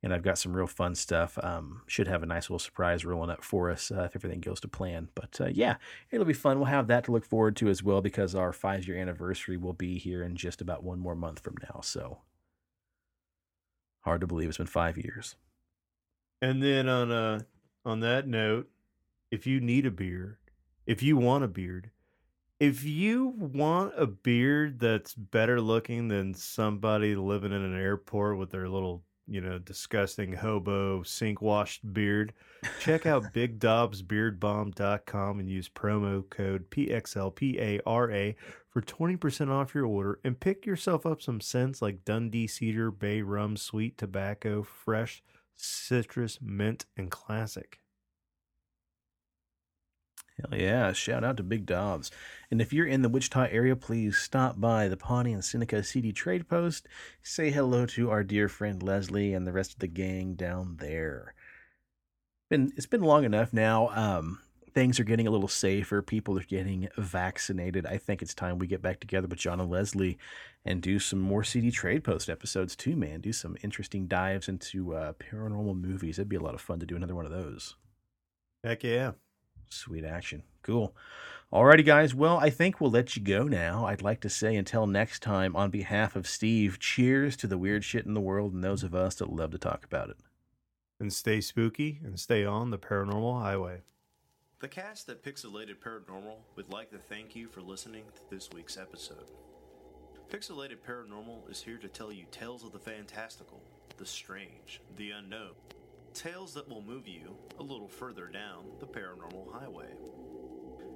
[0.02, 1.38] and I've got some real fun stuff.
[1.42, 4.60] Um, should have a nice little surprise rolling up for us uh, if everything goes
[4.60, 5.08] to plan.
[5.14, 5.76] But uh, yeah,
[6.10, 6.58] it'll be fun.
[6.58, 9.72] We'll have that to look forward to as well because our five year anniversary will
[9.72, 11.80] be here in just about one more month from now.
[11.82, 12.18] So
[14.02, 15.34] hard to believe it's been five years.
[16.40, 17.40] And then on uh
[17.84, 18.68] on that note,
[19.32, 20.36] if you need a beard,
[20.86, 21.90] if you want a beard,
[22.58, 28.50] if you want a beard that's better looking than somebody living in an airport with
[28.50, 32.32] their little, you know, disgusting hobo sink washed beard,
[32.80, 38.34] check out bigdobsbeardbomb.com and use promo code PXLPARA
[38.70, 43.20] for 20% off your order and pick yourself up some scents like Dundee Cedar, Bay
[43.20, 45.22] Rum, Sweet Tobacco, Fresh,
[45.56, 47.80] Citrus, Mint, and Classic.
[50.38, 50.92] Hell yeah.
[50.92, 52.10] Shout out to Big Dobbs.
[52.50, 56.12] And if you're in the Wichita area, please stop by the Pawnee and Seneca CD
[56.12, 56.86] Trade Post.
[57.22, 61.34] Say hello to our dear friend Leslie and the rest of the gang down there.
[62.50, 63.88] Been it's been long enough now.
[63.88, 64.40] Um,
[64.72, 66.02] things are getting a little safer.
[66.02, 67.86] People are getting vaccinated.
[67.86, 70.18] I think it's time we get back together with John and Leslie
[70.66, 73.22] and do some more CD Trade Post episodes too, man.
[73.22, 76.18] Do some interesting dives into uh, paranormal movies.
[76.18, 77.76] It'd be a lot of fun to do another one of those.
[78.62, 79.12] Heck yeah.
[79.68, 80.42] Sweet action.
[80.62, 80.94] Cool.
[81.52, 82.14] Alrighty, guys.
[82.14, 83.86] Well, I think we'll let you go now.
[83.86, 87.84] I'd like to say until next time, on behalf of Steve, cheers to the weird
[87.84, 90.16] shit in the world and those of us that love to talk about it.
[90.98, 93.82] And stay spooky and stay on the paranormal highway.
[94.58, 98.78] The cast at Pixelated Paranormal would like to thank you for listening to this week's
[98.78, 99.26] episode.
[100.30, 103.62] Pixelated Paranormal is here to tell you tales of the fantastical,
[103.98, 105.52] the strange, the unknown.
[106.16, 109.88] Tales that will move you a little further down the paranormal highway.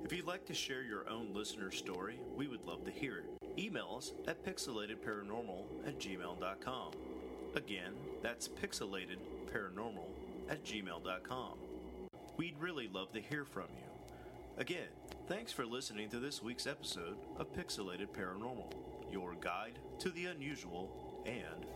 [0.02, 3.26] If you'd like to share your own listener story, we would love to hear it.
[3.58, 6.92] Email us at pixelatedparanormal at gmail.com.
[7.54, 7.92] Again,
[8.22, 10.08] that's pixelatedparanormal
[10.48, 11.52] at gmail.com.
[12.38, 13.90] We'd really love to hear from you.
[14.56, 14.88] Again,
[15.28, 18.72] thanks for listening to this week's episode of Pixelated Paranormal,
[19.12, 21.66] your guide to the unusual and